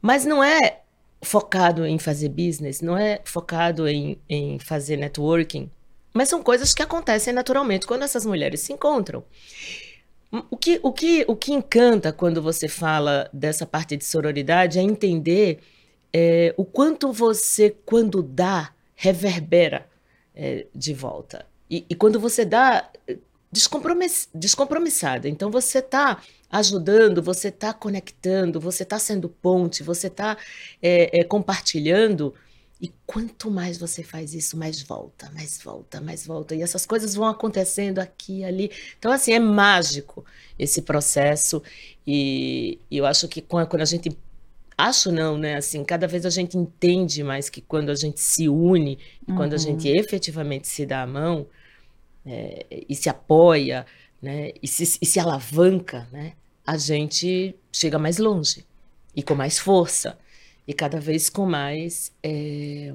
mas 0.00 0.24
não 0.24 0.42
é 0.42 0.80
focado 1.20 1.84
em 1.84 1.98
fazer 1.98 2.28
business, 2.28 2.80
não 2.80 2.96
é 2.96 3.20
focado 3.24 3.88
em, 3.88 4.18
em 4.28 4.58
fazer 4.58 4.96
networking, 4.96 5.68
mas 6.14 6.28
são 6.28 6.42
coisas 6.42 6.72
que 6.72 6.82
acontecem 6.82 7.32
naturalmente 7.32 7.86
quando 7.86 8.04
essas 8.04 8.24
mulheres 8.24 8.60
se 8.60 8.72
encontram. 8.72 9.24
O 10.50 10.56
que, 10.56 10.78
o, 10.82 10.92
que, 10.92 11.24
o 11.26 11.34
que 11.34 11.52
encanta 11.52 12.12
quando 12.12 12.42
você 12.42 12.68
fala 12.68 13.30
dessa 13.32 13.64
parte 13.64 13.96
de 13.96 14.04
sororidade 14.04 14.78
é 14.78 14.82
entender 14.82 15.60
é, 16.12 16.54
o 16.56 16.64
quanto 16.64 17.12
você, 17.12 17.74
quando 17.86 18.22
dá, 18.22 18.72
reverbera 18.94 19.86
é, 20.34 20.66
de 20.74 20.92
volta. 20.92 21.46
E, 21.70 21.84
e 21.88 21.94
quando 21.94 22.20
você 22.20 22.44
dá 22.44 22.90
descompromiss, 23.50 24.28
descompromissada, 24.34 25.28
então 25.28 25.50
você 25.50 25.78
está 25.78 26.20
ajudando, 26.50 27.22
você 27.22 27.48
está 27.48 27.72
conectando, 27.72 28.60
você 28.60 28.82
está 28.82 28.98
sendo 28.98 29.28
ponte, 29.28 29.82
você 29.82 30.08
está 30.08 30.36
é, 30.82 31.20
é, 31.20 31.24
compartilhando. 31.24 32.34
E 32.80 32.92
quanto 33.06 33.50
mais 33.50 33.76
você 33.76 34.04
faz 34.04 34.34
isso, 34.34 34.56
mais 34.56 34.80
volta, 34.82 35.30
mais 35.32 35.60
volta, 35.62 36.00
mais 36.00 36.24
volta. 36.26 36.54
E 36.54 36.62
essas 36.62 36.86
coisas 36.86 37.14
vão 37.14 37.26
acontecendo 37.26 37.98
aqui, 37.98 38.44
ali. 38.44 38.70
Então, 38.98 39.10
assim, 39.10 39.32
é 39.32 39.40
mágico 39.40 40.24
esse 40.58 40.82
processo. 40.82 41.60
E, 42.06 42.78
e 42.90 42.96
eu 42.98 43.06
acho 43.06 43.26
que 43.28 43.42
quando 43.42 43.80
a 43.80 43.84
gente. 43.84 44.16
Acho 44.76 45.10
não, 45.10 45.36
né? 45.36 45.56
Assim, 45.56 45.84
cada 45.84 46.06
vez 46.06 46.24
a 46.24 46.30
gente 46.30 46.56
entende 46.56 47.22
mais 47.24 47.50
que 47.50 47.60
quando 47.60 47.90
a 47.90 47.96
gente 47.96 48.20
se 48.20 48.48
une, 48.48 48.98
e 49.26 49.32
quando 49.32 49.54
a 49.54 49.56
Uhum. 49.56 49.58
gente 49.58 49.88
efetivamente 49.88 50.68
se 50.68 50.86
dá 50.86 51.02
a 51.02 51.06
mão 51.06 51.48
é, 52.26 52.66
e 52.88 52.94
se 52.94 53.08
apoia, 53.08 53.86
né? 54.22 54.52
E 54.62 54.68
se, 54.68 54.98
e 55.00 55.06
se 55.06 55.18
alavanca, 55.20 56.08
né? 56.12 56.34
A 56.66 56.76
gente 56.76 57.54
chega 57.72 57.98
mais 57.98 58.18
longe 58.18 58.64
e 59.16 59.22
com 59.22 59.34
mais 59.34 59.58
força 59.58 60.18
e 60.68 60.74
cada 60.74 61.00
vez 61.00 61.30
com 61.30 61.46
mais 61.46 62.12
é, 62.22 62.94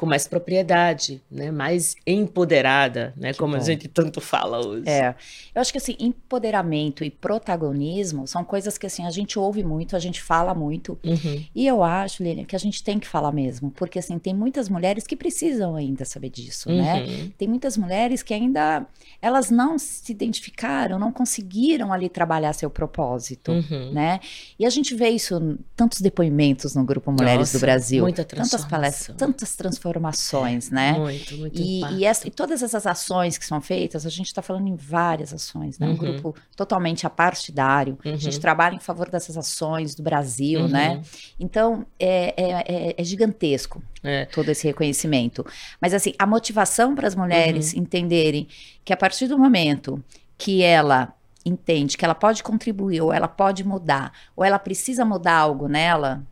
com 0.00 0.06
mais 0.06 0.26
propriedade, 0.26 1.20
né? 1.30 1.50
Mais 1.50 1.94
empoderada, 2.06 3.12
né? 3.18 3.32
Que 3.34 3.38
Como 3.38 3.54
a 3.54 3.58
bom. 3.58 3.64
gente 3.64 3.86
tanto 3.86 4.18
fala 4.18 4.66
hoje. 4.66 4.88
É, 4.88 5.14
eu 5.54 5.60
acho 5.60 5.70
que 5.70 5.76
assim, 5.76 5.94
empoderamento 5.98 7.04
e 7.04 7.10
protagonismo 7.10 8.26
são 8.26 8.42
coisas 8.42 8.78
que 8.78 8.86
assim, 8.86 9.04
a 9.04 9.10
gente 9.10 9.38
ouve 9.38 9.62
muito, 9.62 9.94
a 9.94 9.98
gente 9.98 10.22
fala 10.22 10.54
muito, 10.54 10.98
Uhum. 11.04 11.44
e 11.54 11.66
eu 11.66 11.82
acho, 11.82 12.22
Lilian, 12.22 12.44
que 12.46 12.56
a 12.56 12.58
gente 12.58 12.82
tem 12.82 12.98
que 12.98 13.06
falar 13.06 13.30
mesmo, 13.30 13.70
porque 13.72 13.98
assim, 13.98 14.18
tem 14.18 14.32
muitas 14.34 14.70
mulheres 14.70 15.06
que 15.06 15.14
precisam 15.14 15.76
ainda 15.76 16.06
saber 16.06 16.30
disso, 16.30 16.70
né? 16.72 17.02
Uhum. 17.02 17.30
Tem 17.36 17.46
muitas 17.46 17.76
mulheres 17.76 18.22
que 18.22 18.32
ainda, 18.32 18.86
elas 19.20 19.50
não 19.50 19.78
se 19.78 20.10
identificaram, 20.10 20.98
não 20.98 21.12
conseguiram 21.12 21.92
ali 21.92 22.08
trabalhar 22.08 22.54
seu 22.54 22.70
propósito, 22.70 23.52
Uhum. 23.52 23.92
né? 23.92 24.18
E 24.58 24.64
a 24.64 24.70
gente 24.70 24.94
vê 24.94 25.10
isso, 25.10 25.58
tantos 25.76 26.00
depoimentos 26.00 26.74
no 26.74 26.84
Grupo 26.84 27.12
Mulheres 27.12 27.40
Nossa, 27.40 27.58
do 27.58 27.60
Brasil, 27.60 28.02
muita 28.02 28.24
tantas 28.24 28.64
palestras, 28.64 29.14
tantas 29.18 29.54
informações, 29.90 30.70
né? 30.70 30.92
Muito, 30.92 31.36
muito 31.36 31.60
E, 31.60 31.82
e, 31.94 32.04
essa- 32.04 32.26
e 32.26 32.30
todas 32.30 32.62
essas 32.62 32.86
ações 32.86 33.36
que 33.36 33.44
são 33.44 33.60
feitas, 33.60 34.06
a 34.06 34.10
gente 34.10 34.26
está 34.26 34.40
falando 34.40 34.68
em 34.68 34.76
várias 34.76 35.32
ações, 35.34 35.78
né? 35.78 35.86
Um 35.86 35.90
Uhum. 35.90 35.96
grupo 35.96 36.34
totalmente 36.56 37.06
apartidário. 37.06 37.98
A 38.04 38.16
gente 38.16 38.34
Uhum. 38.36 38.40
trabalha 38.40 38.74
em 38.74 38.78
favor 38.80 39.08
dessas 39.10 39.36
ações 39.36 39.94
do 39.94 40.02
Brasil, 40.02 40.60
Uhum. 40.60 40.68
né? 40.68 41.02
Então, 41.38 41.84
é, 41.98 42.34
é- 42.36 42.64
é- 42.90 42.94
é 42.96 43.04
gigantesco 43.04 43.82
É. 44.02 44.24
todo 44.26 44.48
esse 44.48 44.66
reconhecimento. 44.66 45.44
Mas, 45.80 45.92
assim, 45.92 46.14
a 46.18 46.26
motivação 46.26 46.94
para 46.94 47.06
as 47.08 47.14
mulheres 47.14 47.72
Uhum. 47.72 47.80
entenderem 47.80 48.46
que 48.84 48.92
a 48.92 48.96
partir 48.96 49.26
do 49.26 49.38
momento 49.38 50.02
que 50.38 50.62
ela 50.62 51.12
entende 51.44 51.96
que 51.96 52.04
ela 52.04 52.14
pode 52.14 52.42
contribuir, 52.42 53.00
ou 53.00 53.12
ela 53.12 53.26
pode 53.28 53.64
mudar, 53.64 54.12
ou 54.36 54.44
ela 54.44 54.58
precisa 54.58 55.04
mudar 55.06 55.36
algo 55.38 55.68
nela, 55.68 56.22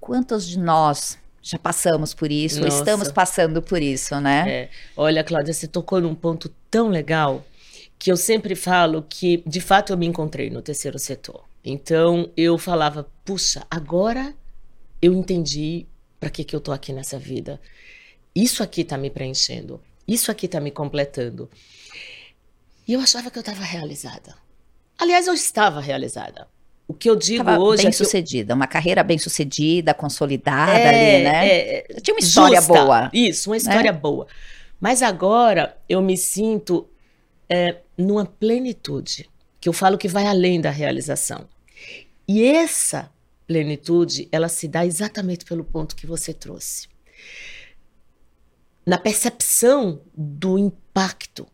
quantos 0.00 0.48
de 0.48 0.58
nós 0.58 1.18
já 1.42 1.58
passamos 1.58 2.12
por 2.12 2.30
isso, 2.30 2.60
Nossa. 2.60 2.78
estamos 2.78 3.10
passando 3.10 3.62
por 3.62 3.80
isso, 3.80 4.18
né? 4.20 4.44
É. 4.48 4.70
Olha, 4.96 5.24
Cláudia, 5.24 5.54
você 5.54 5.66
tocou 5.66 6.00
num 6.00 6.14
ponto 6.14 6.48
tão 6.70 6.88
legal 6.88 7.44
que 7.98 8.10
eu 8.10 8.16
sempre 8.16 8.54
falo 8.54 9.04
que, 9.08 9.42
de 9.46 9.60
fato, 9.60 9.92
eu 9.92 9.96
me 9.96 10.06
encontrei 10.06 10.50
no 10.50 10.62
terceiro 10.62 10.98
setor. 10.98 11.44
Então, 11.64 12.30
eu 12.36 12.56
falava, 12.58 13.06
puxa, 13.24 13.66
agora 13.70 14.34
eu 15.00 15.12
entendi 15.14 15.86
para 16.18 16.30
que, 16.30 16.44
que 16.44 16.54
eu 16.54 16.60
tô 16.60 16.72
aqui 16.72 16.92
nessa 16.92 17.18
vida. 17.18 17.60
Isso 18.34 18.62
aqui 18.62 18.84
tá 18.84 18.96
me 18.96 19.10
preenchendo. 19.10 19.80
Isso 20.06 20.30
aqui 20.30 20.48
tá 20.48 20.60
me 20.60 20.70
completando. 20.70 21.50
E 22.86 22.92
eu 22.92 23.00
achava 23.00 23.30
que 23.30 23.38
eu 23.38 23.40
estava 23.40 23.62
realizada. 23.62 24.34
Aliás, 24.98 25.26
eu 25.26 25.34
estava 25.34 25.80
realizada. 25.80 26.48
O 26.90 26.94
que 26.94 27.08
eu 27.08 27.14
digo 27.14 27.44
Tava 27.44 27.62
hoje 27.62 27.82
bem 27.84 27.86
é 27.86 27.88
eu- 27.90 27.92
sucedida, 27.92 28.52
uma 28.52 28.66
carreira 28.66 29.04
bem 29.04 29.16
sucedida, 29.16 29.94
consolidada 29.94 30.72
É, 30.72 30.88
ali, 30.88 31.22
né? 31.24 31.48
é, 31.48 31.82
Tinha 32.02 32.14
uma 32.16 32.18
história 32.18 32.56
justa. 32.60 32.72
boa. 32.74 33.02
né? 33.02 33.10
Isso, 33.12 33.48
uma 33.48 33.56
história 33.56 33.92
boa. 33.92 34.26
Mas 34.80 35.00
agora 35.00 35.76
eu 35.88 36.02
me 36.02 36.16
sinto 36.16 36.88
é, 37.48 37.76
numa 37.96 38.26
plenitude, 38.26 39.30
que 39.60 39.68
eu 39.68 39.72
falo 39.72 39.96
que 39.96 40.08
vai 40.08 40.26
além 40.26 40.60
da 40.60 40.70
realização. 40.70 41.46
E 42.26 42.42
essa 42.44 43.08
plenitude, 43.46 44.28
ela 44.32 44.48
se 44.48 44.66
dá 44.66 44.84
exatamente 44.84 45.44
pelo 45.44 45.62
ponto 45.62 45.94
que 45.94 46.08
você 46.08 46.34
trouxe. 46.34 46.88
Na 48.84 48.98
percepção 48.98 50.00
do 50.16 50.58
impacto 50.58 51.46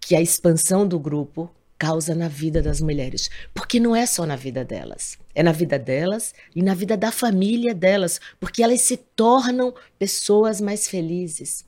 que 0.00 0.14
a 0.14 0.20
expansão 0.20 0.86
do 0.86 0.98
grupo 0.98 1.50
causa 1.78 2.14
na 2.14 2.28
vida 2.28 2.62
das 2.62 2.80
mulheres. 2.80 3.30
Porque 3.54 3.78
não 3.78 3.94
é 3.94 4.06
só 4.06 4.26
na 4.26 4.36
vida 4.36 4.64
delas, 4.64 5.18
é 5.34 5.42
na 5.42 5.52
vida 5.52 5.78
delas 5.78 6.34
e 6.54 6.62
na 6.62 6.74
vida 6.74 6.96
da 6.96 7.12
família 7.12 7.74
delas, 7.74 8.20
porque 8.40 8.62
elas 8.62 8.80
se 8.80 8.96
tornam 8.96 9.74
pessoas 9.98 10.60
mais 10.60 10.88
felizes. 10.88 11.64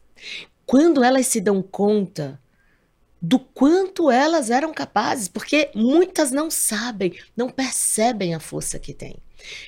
Quando 0.66 1.03
elas 1.03 1.27
se 1.27 1.40
dão 1.40 1.62
conta 1.62 2.40
do 3.21 3.38
quanto 3.38 4.11
elas 4.11 4.51
eram 4.51 4.73
capazes, 4.73 5.29
porque 5.29 5.71
muitas 5.75 6.31
não 6.31 6.51
sabem, 6.51 7.14
não 7.37 7.51
percebem 7.51 8.35
a 8.35 8.40
força 8.40 8.79
que 8.79 8.94
têm. 8.94 9.16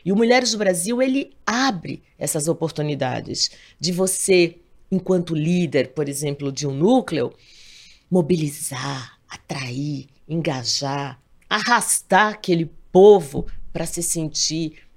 E 0.04 0.12
o 0.12 0.16
Mulheres 0.16 0.52
do 0.52 0.58
Brasil, 0.58 1.02
ele 1.02 1.32
abre 1.46 2.02
essas 2.18 2.48
oportunidades 2.48 3.50
de 3.78 3.92
você, 3.92 4.56
enquanto 4.90 5.34
líder, 5.34 5.88
por 5.88 6.08
exemplo, 6.08 6.52
de 6.52 6.66
um 6.66 6.72
núcleo, 6.72 7.32
mobilizar, 8.10 9.18
atrair, 9.28 10.06
engajar, 10.30 11.20
arrastar 11.48 12.34
aquele 12.34 12.70
povo 12.92 13.46
para 13.72 13.84
se 13.84 14.02
sentir 14.02 14.88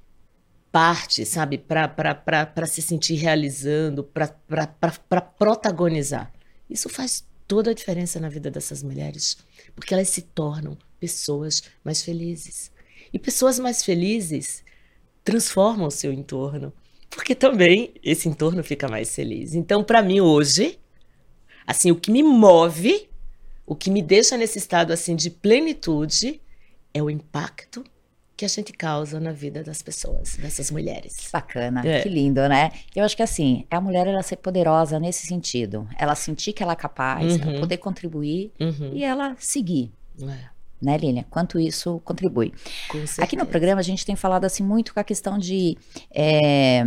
parte, 0.72 1.26
sabe? 1.26 1.58
Para 1.58 2.66
se 2.66 2.82
sentir 2.82 3.16
realizando, 3.16 4.04
para 4.04 5.22
protagonizar. 5.22 6.32
Isso 6.70 6.88
faz 6.88 7.28
toda 7.48 7.72
a 7.72 7.74
diferença 7.74 8.20
na 8.20 8.30
vida 8.30 8.50
dessas 8.50 8.82
mulheres, 8.82 9.38
porque 9.76 9.94
elas 9.94 10.10
se 10.10 10.22
tornam 10.22 10.78
pessoas 11.00 11.64
mais 11.84 12.02
felizes. 12.02 12.72
E 13.12 13.20
pessoas 13.20 13.60
mais 13.60 13.84
felizes 13.84 14.64
transformam 15.24 15.88
o 15.88 15.92
seu 15.92 16.12
entorno, 16.12 16.74
porque 17.10 17.36
também 17.36 17.94
esse 18.04 18.28
entorno 18.28 18.64
fica 18.64 18.88
mais 18.88 19.14
feliz. 19.14 19.54
Então, 19.54 19.84
para 19.84 20.02
mim 20.02 20.22
hoje, 20.22 20.80
assim, 21.68 21.92
o 21.92 21.96
que 21.96 22.10
me 22.10 22.24
move, 22.24 23.08
o 23.66 23.76
que 23.76 23.90
me 23.90 24.02
deixa 24.02 24.36
nesse 24.38 24.58
estado 24.58 24.92
assim 24.92 25.16
de 25.16 25.30
plenitude 25.30 26.42
é 26.94 27.02
o 27.02 27.10
impacto 27.10 27.84
que 28.36 28.44
a 28.46 28.48
gente 28.48 28.74
causa 28.74 29.20
na 29.20 29.32
vida 29.32 29.64
das 29.64 29.82
pessoas, 29.82 30.36
dessas 30.38 30.72
mulheres. 30.72 31.30
Bacana, 31.32 31.82
É. 31.88 32.02
que 32.02 32.10
lindo, 32.10 32.42
né? 32.50 32.72
Eu 32.96 33.04
acho 33.06 33.16
que 33.16 33.22
assim, 33.22 33.66
é 33.70 33.76
a 33.76 33.82
mulher 33.82 34.08
ela 34.08 34.24
ser 34.24 34.38
poderosa 34.38 35.00
nesse 35.00 35.28
sentido. 35.28 35.88
Ela 36.00 36.16
sentir 36.16 36.52
que 36.52 36.64
ela 36.64 36.74
é 36.74 36.76
capaz, 36.76 37.40
ela 37.40 37.52
Uhum. 37.54 37.60
poder 37.60 37.78
contribuir 37.78 38.52
Uhum. 38.60 38.92
e 38.94 39.04
ela 39.04 39.36
seguir, 39.40 39.92
É, 40.22 40.26
né, 40.82 40.98
Lilian? 40.98 41.24
Quanto 41.30 41.60
isso 41.60 42.02
contribui. 42.04 42.52
Aqui 43.20 43.36
no 43.36 43.46
programa 43.46 43.80
a 43.80 43.84
gente 43.84 44.04
tem 44.06 44.16
falado 44.16 44.46
assim 44.46 44.64
muito 44.64 44.94
com 44.96 45.00
a 45.00 45.04
questão 45.04 45.38
de, 45.38 45.78
é, 46.12 46.84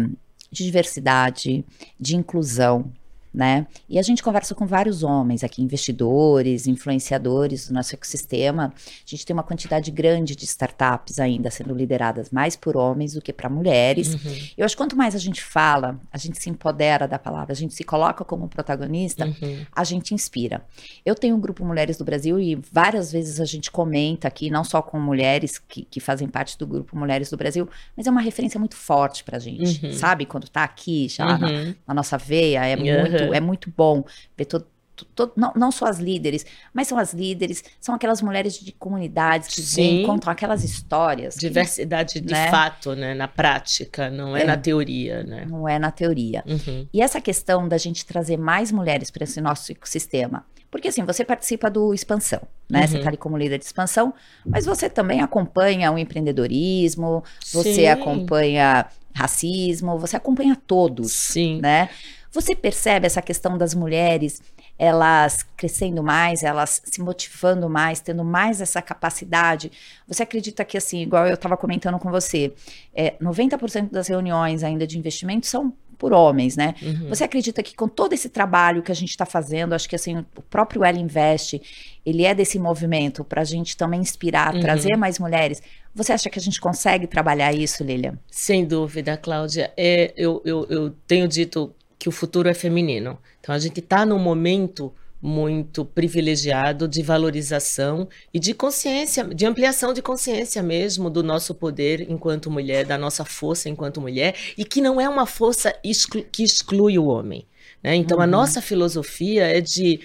de 0.50 0.64
diversidade, 0.64 1.64
de 1.98 2.16
inclusão, 2.16 2.92
né? 3.36 3.66
E 3.86 3.98
a 3.98 4.02
gente 4.02 4.22
conversa 4.22 4.54
com 4.54 4.66
vários 4.66 5.02
homens 5.02 5.44
aqui, 5.44 5.62
investidores, 5.62 6.66
influenciadores 6.66 7.68
do 7.68 7.74
nosso 7.74 7.94
ecossistema. 7.94 8.72
A 8.74 9.08
gente 9.08 9.26
tem 9.26 9.34
uma 9.34 9.42
quantidade 9.42 9.90
grande 9.90 10.34
de 10.34 10.44
startups 10.46 11.18
ainda 11.20 11.50
sendo 11.50 11.74
lideradas 11.74 12.30
mais 12.30 12.56
por 12.56 12.76
homens 12.76 13.12
do 13.12 13.20
que 13.20 13.32
para 13.32 13.48
mulheres. 13.50 14.14
Uhum. 14.14 14.36
Eu 14.56 14.64
acho 14.64 14.74
que 14.74 14.82
quanto 14.82 14.96
mais 14.96 15.14
a 15.14 15.18
gente 15.18 15.42
fala, 15.42 16.00
a 16.10 16.16
gente 16.18 16.40
se 16.42 16.48
empodera 16.48 17.06
da 17.06 17.18
palavra, 17.18 17.52
a 17.52 17.56
gente 17.56 17.74
se 17.74 17.84
coloca 17.84 18.24
como 18.24 18.48
protagonista, 18.48 19.26
Uhum. 19.26 19.66
a 19.70 19.84
gente 19.84 20.14
inspira. 20.14 20.64
Eu 21.04 21.14
tenho 21.14 21.36
um 21.36 21.40
grupo 21.40 21.64
Mulheres 21.64 21.98
do 21.98 22.04
Brasil 22.04 22.40
e 22.40 22.54
várias 22.72 23.12
vezes 23.12 23.38
a 23.40 23.44
gente 23.44 23.70
comenta 23.70 24.26
aqui, 24.28 24.48
não 24.50 24.64
só 24.64 24.80
com 24.80 24.98
mulheres 24.98 25.58
que, 25.58 25.82
que 25.84 26.00
fazem 26.00 26.26
parte 26.28 26.56
do 26.56 26.66
grupo 26.66 26.96
Mulheres 26.96 27.28
do 27.28 27.36
Brasil, 27.36 27.68
mas 27.96 28.06
é 28.06 28.10
uma 28.10 28.20
referência 28.22 28.58
muito 28.58 28.76
forte 28.76 29.22
pra 29.24 29.38
gente, 29.38 29.84
Uhum. 29.84 29.92
sabe? 29.92 30.24
Quando 30.24 30.48
tá 30.48 30.64
aqui 30.64 31.06
já 31.08 31.36
na, 31.38 31.46
Uhum. 31.46 31.74
na 31.86 31.92
nossa 31.94 32.16
veia, 32.16 32.64
é, 32.64 32.76
Uhum. 32.76 33.00
muito, 33.10 33.25
é 33.34 33.40
muito 33.40 33.72
bom 33.76 34.04
ver 34.36 34.44
todo. 34.46 34.66
todo- 35.14 35.32
não, 35.36 35.52
não 35.54 35.70
só 35.70 35.84
as 35.84 35.98
líderes, 35.98 36.46
mas 36.72 36.88
são 36.88 36.96
as 36.96 37.12
líderes, 37.12 37.62
são 37.78 37.94
aquelas 37.94 38.22
mulheres 38.22 38.58
de 38.58 38.72
comunidades 38.72 39.46
que 39.54 39.60
vêm, 39.60 40.00
Sim. 40.00 40.06
contam 40.06 40.32
aquelas 40.32 40.64
histórias. 40.64 41.34
que 41.34 41.40
Diversidade 41.40 42.18
de 42.18 42.32
Né? 42.32 42.50
fato, 42.50 42.94
né? 42.96 43.12
Na 43.12 43.28
prática, 43.28 44.08
não 44.08 44.34
é, 44.34 44.40
É. 44.40 44.44
na 44.46 44.56
teoria, 44.56 45.22
né? 45.22 45.44
Não 45.46 45.68
é 45.68 45.78
na 45.78 45.90
teoria. 45.90 46.42
Uhum. 46.46 46.86
E 46.94 47.02
essa 47.02 47.20
questão 47.20 47.68
da 47.68 47.76
gente 47.76 48.06
trazer 48.06 48.38
mais 48.38 48.72
mulheres 48.72 49.10
para 49.10 49.24
esse 49.24 49.38
nosso 49.38 49.70
ecossistema. 49.70 50.46
Porque 50.70 50.88
assim, 50.88 51.04
você 51.04 51.26
participa 51.26 51.68
do 51.70 51.92
expansão, 51.92 52.40
né? 52.70 52.86
Você 52.86 52.94
Uhum. 52.94 52.98
está 53.00 53.10
ali 53.10 53.18
como 53.18 53.36
líder 53.36 53.58
de 53.58 53.66
expansão, 53.66 54.14
mas 54.46 54.64
você 54.64 54.88
também 54.88 55.20
acompanha 55.20 55.92
o 55.92 55.98
empreendedorismo, 55.98 57.22
você 57.52 57.74
Sim. 57.74 57.86
acompanha 57.88 58.86
racismo, 59.14 59.98
você 59.98 60.16
acompanha 60.16 60.56
todos, 60.66 61.12
Sim. 61.12 61.60
né? 61.60 61.90
Você 62.36 62.54
percebe 62.54 63.06
essa 63.06 63.22
questão 63.22 63.56
das 63.56 63.74
mulheres, 63.74 64.42
elas 64.78 65.42
crescendo 65.56 66.02
mais, 66.02 66.42
elas 66.42 66.82
se 66.84 67.00
motivando 67.00 67.66
mais, 67.66 67.98
tendo 67.98 68.22
mais 68.22 68.60
essa 68.60 68.82
capacidade? 68.82 69.72
Você 70.06 70.22
acredita 70.22 70.62
que, 70.62 70.76
assim, 70.76 71.00
igual 71.00 71.26
eu 71.26 71.32
estava 71.32 71.56
comentando 71.56 71.98
com 71.98 72.10
você, 72.10 72.52
é, 72.94 73.14
90% 73.22 73.90
das 73.90 74.08
reuniões 74.08 74.62
ainda 74.62 74.86
de 74.86 74.98
investimento 74.98 75.46
são 75.46 75.72
por 75.96 76.12
homens, 76.12 76.58
né? 76.58 76.74
Uhum. 76.82 77.08
Você 77.08 77.24
acredita 77.24 77.62
que 77.62 77.74
com 77.74 77.88
todo 77.88 78.12
esse 78.12 78.28
trabalho 78.28 78.82
que 78.82 78.92
a 78.92 78.94
gente 78.94 79.08
está 79.08 79.24
fazendo, 79.24 79.72
acho 79.74 79.88
que 79.88 79.96
assim, 79.96 80.18
o 80.18 80.42
próprio 80.42 80.84
Ela 80.84 80.98
Invest, 80.98 81.58
ele 82.04 82.26
é 82.26 82.34
desse 82.34 82.58
movimento 82.58 83.24
para 83.24 83.40
a 83.40 83.44
gente 83.44 83.78
também 83.78 84.00
inspirar, 84.00 84.54
Uhum. 84.54 84.60
trazer 84.60 84.94
mais 84.94 85.18
mulheres. 85.18 85.62
Você 85.94 86.12
acha 86.12 86.28
que 86.28 86.38
a 86.38 86.42
gente 86.42 86.60
consegue 86.60 87.06
trabalhar 87.06 87.54
isso, 87.54 87.82
Lilian? 87.82 88.18
Sem 88.30 88.66
dúvida, 88.66 89.16
Cláudia. 89.16 89.72
É, 89.74 90.12
eu, 90.18 90.42
eu, 90.44 90.66
eu 90.68 90.90
tenho 91.06 91.26
dito 91.26 91.74
que 92.06 92.08
o 92.08 92.12
futuro 92.12 92.48
é 92.48 92.54
feminino. 92.54 93.18
Então, 93.40 93.52
a 93.52 93.58
gente 93.58 93.80
está 93.80 94.06
num 94.06 94.18
momento 94.20 94.92
muito 95.20 95.84
privilegiado 95.84 96.86
de 96.86 97.02
valorização 97.02 98.08
e 98.32 98.38
de 98.38 98.54
consciência, 98.54 99.24
de 99.24 99.44
ampliação 99.44 99.92
de 99.92 100.00
consciência 100.00 100.62
mesmo 100.62 101.10
do 101.10 101.20
nosso 101.20 101.52
poder 101.52 102.08
enquanto 102.08 102.48
mulher, 102.48 102.86
da 102.86 102.96
nossa 102.96 103.24
força 103.24 103.68
enquanto 103.68 104.00
mulher, 104.00 104.36
e 104.56 104.64
que 104.64 104.80
não 104.80 105.00
é 105.00 105.08
uma 105.08 105.26
força 105.26 105.74
exclu- 105.82 106.24
que 106.30 106.44
exclui 106.44 106.96
o 106.96 107.06
homem. 107.06 107.44
né? 107.82 107.94
Então, 107.96 108.20
a 108.20 108.24
Uhum. 108.24 108.30
nossa 108.30 108.62
filosofia 108.62 109.44
é 109.46 109.60
de. 109.60 110.00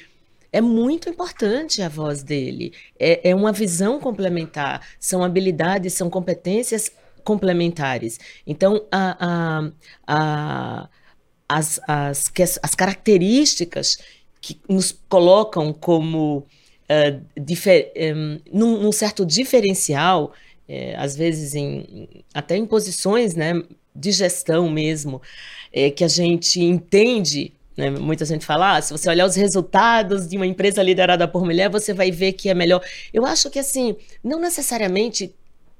É 0.52 0.60
muito 0.60 1.08
importante 1.08 1.82
a 1.84 1.88
voz 1.90 2.22
dele. 2.24 2.74
É, 3.00 3.30
é 3.30 3.36
uma 3.36 3.52
visão 3.52 4.00
complementar. 4.00 4.82
São 5.00 5.24
habilidades, 5.24 5.94
são 5.94 6.10
competências 6.10 6.92
complementares. 7.24 8.20
Então, 8.46 8.84
a, 8.92 9.06
a, 9.30 9.72
a, 10.08 10.90
as, 11.58 11.80
as, 11.88 12.28
que 12.28 12.42
as, 12.42 12.60
as 12.62 12.74
características 12.76 13.98
que 14.40 14.60
nos 14.68 14.92
colocam 15.10 15.74
como 15.74 16.46
eh, 16.88 17.20
difer- 17.38 17.92
em, 17.96 18.42
num, 18.52 18.82
num 18.82 18.92
certo 18.92 19.26
diferencial, 19.26 20.34
eh, 20.68 20.96
às 20.98 21.16
vezes 21.16 21.54
em, 21.54 22.24
até 22.34 22.56
em 22.56 22.66
posições 22.66 23.36
né, 23.36 23.54
de 23.96 24.12
gestão 24.12 24.70
mesmo, 24.70 25.22
é, 25.74 25.90
que 25.92 26.04
a 26.04 26.08
gente 26.08 26.62
entende 26.62 27.54
né? 27.78 27.90
Muita 27.90 28.26
gente 28.26 28.46
fala, 28.46 28.76
ah, 28.76 28.82
se 28.82 28.92
você 28.92 29.10
olhar 29.10 29.26
os 29.26 29.36
resultados 29.36 30.28
de 30.28 30.36
uma 30.36 30.46
empresa 30.46 30.84
liderada 30.84 31.26
por 31.26 31.44
mulher, 31.44 31.70
você 31.70 31.94
vai 31.94 32.12
ver 32.12 32.34
que 32.34 32.50
é 32.50 32.54
melhor. 32.54 32.84
Eu 33.14 33.26
acho 33.26 33.50
que, 33.50 33.58
assim, 33.58 33.96
não 34.22 34.40
necessariamente 34.42 35.34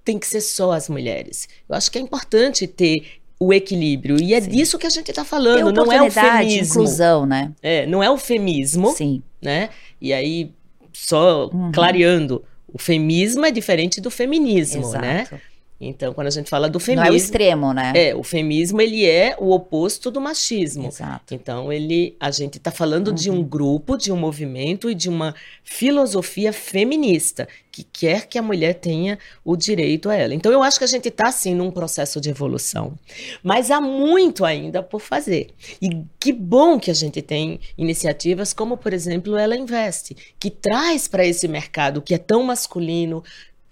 tem 0.04 0.18
que 0.18 0.26
ser 0.26 0.42
só 0.42 0.72
as 0.72 0.90
mulheres. 0.90 1.48
Eu 1.68 1.76
acho 1.76 1.92
que 1.92 1.98
é 1.98 2.02
importante 2.02 2.66
ter 2.66 3.21
o 3.42 3.52
equilíbrio. 3.52 4.22
E 4.22 4.36
é 4.36 4.40
Sim. 4.40 4.52
disso 4.52 4.78
que 4.78 4.86
a 4.86 4.90
gente 4.90 5.10
está 5.10 5.26
falando, 5.26 5.74
não 5.74 5.92
é 5.92 6.00
o 6.00 6.12
feminismo. 6.12 6.74
inclusão, 6.74 7.26
né? 7.26 7.52
É, 7.60 7.88
não 7.88 8.04
é 8.04 8.08
o 8.08 8.16
feminismo, 8.16 8.92
Sim. 8.92 9.24
né? 9.42 9.70
E 10.00 10.14
aí, 10.14 10.52
só 10.94 11.50
uhum. 11.52 11.72
clareando, 11.72 12.44
o 12.72 12.78
feminismo 12.78 13.44
é 13.44 13.50
diferente 13.50 14.00
do 14.00 14.12
feminismo, 14.12 14.92
né? 14.92 15.22
Exato. 15.22 15.36
né? 15.36 15.42
Então, 15.82 16.14
quando 16.14 16.28
a 16.28 16.32
gente 16.32 16.50
fala 16.50 16.70
do 16.70 16.80
feminismo. 16.80 17.06
Não 17.06 17.14
é 17.14 17.16
o 17.16 17.18
extremo, 17.18 17.74
né? 17.74 17.94
É, 17.96 18.16
o 18.16 18.24
feminismo 18.24 18.80
ele 18.80 19.06
é 19.06 19.36
o 19.40 19.52
oposto 19.52 20.12
do 20.12 20.22
machismo. 20.22 20.88
Exato. 20.88 21.34
Então, 21.34 21.74
ele, 21.74 22.16
a 22.20 22.30
gente 22.30 22.58
está 22.58 22.72
falando 22.72 23.10
uhum. 23.10 23.16
de 23.16 23.32
um 23.32 23.44
grupo, 23.44 23.98
de 23.98 24.12
um 24.12 24.18
movimento 24.18 24.90
e 24.90 24.96
de 24.96 25.10
uma 25.10 25.34
filosofia 25.64 26.54
feminista 26.54 27.48
que 27.72 27.84
quer 27.84 28.28
que 28.28 28.38
a 28.38 28.42
mulher 28.42 28.76
tenha 28.76 29.18
o 29.46 29.56
direito 29.56 30.10
a 30.10 30.16
ela. 30.16 30.34
Então, 30.34 30.52
eu 30.52 30.62
acho 30.62 30.78
que 30.78 30.84
a 30.84 30.88
gente 30.88 31.08
está, 31.08 31.30
assim, 31.30 31.56
num 31.56 31.72
processo 31.72 32.20
de 32.20 32.30
evolução. 32.30 32.98
Mas 33.42 33.72
há 33.72 33.80
muito 33.80 34.44
ainda 34.44 34.84
por 34.84 35.00
fazer. 35.00 35.52
E 35.82 36.04
que 36.20 36.34
bom 36.34 36.78
que 36.80 36.92
a 36.92 36.94
gente 36.94 37.22
tem 37.22 37.60
iniciativas 37.78 38.54
como, 38.54 38.76
por 38.78 38.94
exemplo, 38.94 39.38
Ela 39.38 39.56
Investe, 39.56 40.16
que 40.38 40.50
traz 40.50 41.08
para 41.08 41.26
esse 41.26 41.48
mercado 41.48 42.02
que 42.02 42.14
é 42.14 42.18
tão 42.18 42.44
masculino, 42.44 43.24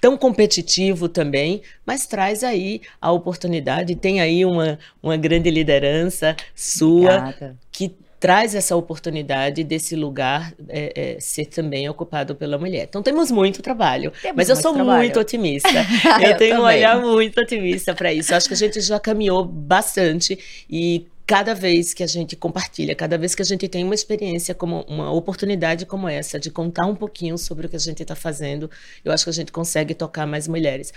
tão 0.01 0.17
competitivo 0.17 1.09
também, 1.09 1.61
mas 1.85 2.05
traz 2.05 2.43
aí 2.43 2.81
a 3.01 3.11
oportunidade, 3.11 3.95
tem 3.95 4.21
aí 4.21 4.45
uma, 4.45 4.79
uma 5.01 5.17
grande 5.17 5.49
liderança 5.49 6.35
sua 6.55 7.17
Obrigada. 7.17 7.57
que 7.71 7.95
traz 8.19 8.53
essa 8.53 8.75
oportunidade 8.75 9.63
desse 9.63 9.95
lugar 9.95 10.53
é, 10.67 11.15
é, 11.15 11.19
ser 11.19 11.45
também 11.45 11.87
ocupado 11.87 12.35
pela 12.35 12.57
mulher. 12.57 12.85
Então 12.89 13.01
temos 13.01 13.31
muito 13.31 13.61
trabalho, 13.61 14.11
temos 14.21 14.35
mas 14.35 14.49
eu 14.49 14.55
sou 14.57 14.73
trabalho. 14.73 14.99
muito 14.99 15.19
otimista. 15.19 15.69
eu, 16.21 16.31
eu 16.31 16.37
tenho 16.37 16.55
também. 16.55 16.57
um 16.57 16.63
olhar 16.63 16.99
muito 16.99 17.39
otimista 17.39 17.93
para 17.93 18.11
isso. 18.11 18.35
Acho 18.35 18.47
que 18.47 18.53
a 18.53 18.57
gente 18.57 18.81
já 18.81 18.99
caminhou 18.99 19.45
bastante 19.45 20.37
e 20.69 21.07
cada 21.29 21.53
vez 21.53 21.93
que 21.93 22.01
a 22.01 22.07
gente 22.07 22.35
compartilha, 22.35 22.95
cada 22.95 23.15
vez 23.15 23.35
que 23.35 23.43
a 23.43 23.45
gente 23.45 23.67
tem 23.67 23.83
uma 23.83 23.93
experiência 23.93 24.55
como 24.55 24.81
uma 24.87 25.11
oportunidade 25.11 25.85
como 25.85 26.09
essa 26.09 26.39
de 26.39 26.49
contar 26.49 26.87
um 26.87 26.95
pouquinho 26.95 27.37
sobre 27.37 27.67
o 27.67 27.69
que 27.69 27.75
a 27.75 27.79
gente 27.79 28.01
está 28.01 28.15
fazendo, 28.15 28.67
eu 29.05 29.11
acho 29.11 29.25
que 29.25 29.29
a 29.29 29.33
gente 29.33 29.51
consegue 29.51 29.93
tocar 29.93 30.25
mais 30.25 30.47
mulheres. 30.47 30.91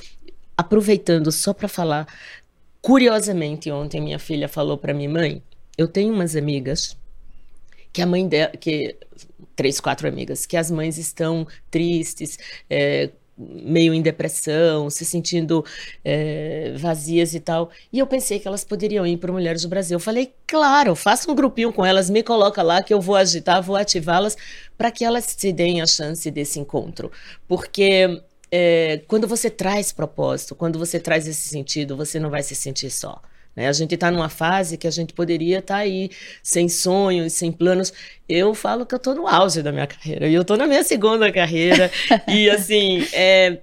Aproveitando 0.57 1.31
só 1.31 1.53
para 1.53 1.68
falar, 1.68 2.07
curiosamente 2.81 3.71
ontem 3.71 4.01
minha 4.01 4.18
filha 4.18 4.49
falou 4.49 4.79
para 4.79 4.95
minha 4.95 5.11
mãe, 5.11 5.42
eu 5.77 5.87
tenho 5.87 6.14
umas 6.14 6.35
amigas 6.35 6.97
que 7.92 8.01
a 8.01 8.07
mãe 8.07 8.27
dela, 8.27 8.53
que 8.53 8.97
três, 9.55 9.81
quatro 9.81 10.09
amigas, 10.09 10.47
que 10.47 10.57
as 10.57 10.71
mães 10.71 10.97
estão 10.97 11.47
tristes, 11.71 12.38
é, 12.71 13.11
meio 13.37 13.95
em 13.95 14.03
depressão, 14.03 14.90
se 14.90 15.05
sentindo 15.05 15.64
é, 16.05 16.75
vazias 16.77 17.35
e 17.35 17.40
tal. 17.40 17.71
E 17.92 17.99
eu 17.99 18.07
pensei 18.07 18.38
que 18.38 18.47
elas 18.47 18.64
poderiam 18.64 19.07
ir 19.07 19.16
para 19.16 19.33
Mulheres 19.33 19.62
do 19.62 19.68
Brasil. 19.68 19.97
Eu 19.97 20.01
falei, 20.01 20.33
claro, 20.47 20.95
faça 20.95 21.31
um 21.31 21.35
grupinho 21.35 21.73
com 21.73 21.85
elas, 21.85 22.11
me 22.11 22.23
coloca 22.23 22.62
lá 22.62 22.83
que 22.83 22.92
eu 22.92 23.01
vou 23.01 23.16
agitar, 23.16 23.62
vou 23.62 23.77
ativá-las 23.77 24.37
para 24.77 24.90
que 24.90 25.05
elas 25.05 25.25
se 25.25 25.53
deem 25.53 25.81
a 25.81 25.87
chance 25.87 26.31
desse 26.31 26.61
encontro. 26.61 27.11
Porque 27.49 28.23
é, 28.51 29.03
quando 29.09 29.27
você 29.27 29.49
traz 29.49 29.92
propósito, 29.92 30.55
quando 30.55 30.79
você 30.79 31.01
traz 31.01 31.27
esse 31.27 31.49
sentido, 31.49 31.97
você 31.97 32.21
não 32.21 32.31
vai 32.31 32.42
se 32.42 32.55
sentir 32.55 32.90
só. 32.90 33.21
Né? 33.55 33.69
A 33.69 33.73
gente 33.73 33.95
está 33.95 34.11
numa 34.11 34.29
fase 34.29 34.77
que 34.77 34.87
a 34.87 34.91
gente 34.91 35.12
poderia 35.12 35.59
estar 35.59 35.75
tá 35.75 35.81
aí 35.81 36.11
sem 36.43 36.69
sonhos, 36.69 37.33
sem 37.33 37.53
planos. 37.53 37.93
Eu 38.29 38.55
falo 38.55 38.87
que 38.87 38.95
eu 38.95 38.99
estou 38.99 39.15
no 39.15 39.27
auge 39.27 39.62
da 39.62 39.73
minha 39.73 39.87
carreira 39.87 40.29
e 40.29 40.35
eu 40.35 40.43
estou 40.43 40.57
na 40.57 40.67
minha 40.67 40.83
segunda 40.83 41.31
carreira 41.31 41.91
e 42.29 42.49
assim 42.49 43.07
é, 43.12 43.59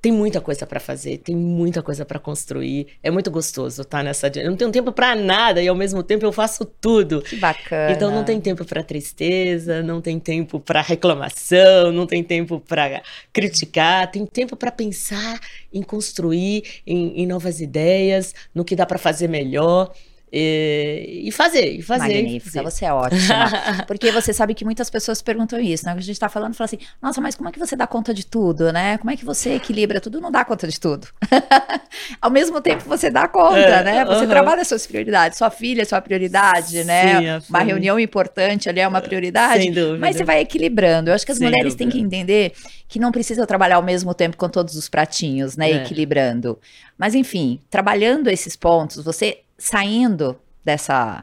tem 0.00 0.10
muita 0.10 0.40
coisa 0.40 0.66
para 0.66 0.80
fazer, 0.80 1.18
tem 1.18 1.36
muita 1.36 1.82
coisa 1.82 2.04
para 2.04 2.18
construir. 2.18 2.86
É 3.02 3.10
muito 3.10 3.30
gostoso 3.30 3.82
estar 3.82 3.98
tá 3.98 4.02
nessa. 4.02 4.28
Eu 4.34 4.50
não 4.50 4.56
tenho 4.56 4.70
tempo 4.70 4.92
para 4.92 5.14
nada 5.14 5.62
e 5.62 5.68
ao 5.68 5.76
mesmo 5.76 6.02
tempo 6.02 6.24
eu 6.24 6.32
faço 6.32 6.64
tudo. 6.64 7.20
Que 7.22 7.36
bacana. 7.36 7.92
Então 7.92 8.10
não 8.10 8.24
tem 8.24 8.40
tempo 8.40 8.64
para 8.64 8.82
tristeza, 8.82 9.82
não 9.82 10.00
tem 10.00 10.18
tempo 10.18 10.58
para 10.58 10.80
reclamação, 10.80 11.92
não 11.92 12.06
tem 12.06 12.22
tempo 12.22 12.60
para 12.60 13.02
criticar, 13.32 14.10
tem 14.10 14.24
tempo 14.24 14.56
para 14.56 14.70
pensar 14.70 15.38
em 15.72 15.82
construir, 15.82 16.82
em, 16.86 17.22
em 17.22 17.26
novas 17.26 17.60
ideias, 17.60 18.34
no 18.54 18.64
que 18.64 18.74
dá 18.74 18.86
para 18.86 18.98
fazer 18.98 19.28
melhor. 19.28 19.92
E, 20.32 21.22
e, 21.24 21.32
fazer, 21.32 21.70
e 21.70 21.82
fazer. 21.82 22.14
Magnífica, 22.14 22.62
você 22.62 22.84
é 22.84 22.92
ótima. 22.92 23.50
Porque 23.86 24.12
você 24.12 24.32
sabe 24.32 24.54
que 24.54 24.64
muitas 24.64 24.88
pessoas 24.88 25.20
perguntam 25.20 25.58
isso, 25.58 25.84
né? 25.84 25.92
A 25.92 25.96
gente 25.96 26.12
está 26.12 26.28
falando, 26.28 26.54
fala 26.54 26.66
assim, 26.66 26.78
nossa, 27.02 27.20
mas 27.20 27.34
como 27.34 27.48
é 27.48 27.52
que 27.52 27.58
você 27.58 27.74
dá 27.74 27.86
conta 27.86 28.14
de 28.14 28.24
tudo, 28.24 28.72
né? 28.72 28.96
Como 28.98 29.10
é 29.10 29.16
que 29.16 29.24
você 29.24 29.54
equilibra 29.54 30.00
tudo? 30.00 30.20
Não 30.20 30.30
dá 30.30 30.44
conta 30.44 30.68
de 30.68 30.78
tudo. 30.78 31.08
Ao 32.22 32.30
mesmo 32.30 32.60
tempo, 32.60 32.84
você 32.86 33.10
dá 33.10 33.26
conta, 33.26 33.58
é, 33.58 33.82
né? 33.82 34.04
Você 34.04 34.20
uh 34.20 34.22
-huh. 34.22 34.30
trabalha 34.30 34.62
as 34.62 34.68
suas 34.68 34.86
prioridades. 34.86 35.36
Sua 35.36 35.50
filha 35.50 35.82
é 35.82 35.84
sua 35.84 36.00
prioridade, 36.00 36.84
né? 36.84 37.40
Sim, 37.40 37.46
uma 37.50 37.60
reunião 37.60 37.98
importante 37.98 38.68
ali 38.68 38.78
é 38.78 38.86
uma 38.86 39.00
prioridade. 39.00 39.64
Sem 39.64 39.72
dúvida. 39.72 39.98
Mas 39.98 40.16
você 40.16 40.24
vai 40.24 40.40
equilibrando. 40.40 41.10
Eu 41.10 41.14
acho 41.14 41.26
que 41.26 41.32
as 41.32 41.38
Sem 41.38 41.46
mulheres 41.48 41.74
dúvida. 41.74 41.90
têm 41.90 42.00
que 42.00 42.06
entender 42.06 42.52
que 42.88 43.00
não 43.00 43.10
precisa 43.10 43.46
trabalhar 43.46 43.76
ao 43.76 43.82
mesmo 43.82 44.14
tempo 44.14 44.36
com 44.36 44.48
todos 44.48 44.76
os 44.76 44.88
pratinhos, 44.88 45.56
né? 45.56 45.70
É. 45.70 45.76
Equilibrando. 45.82 46.56
Mas, 46.96 47.14
enfim, 47.14 47.58
trabalhando 47.68 48.28
esses 48.28 48.54
pontos, 48.54 49.02
você 49.02 49.38
saindo 49.60 50.36
dessa 50.64 51.22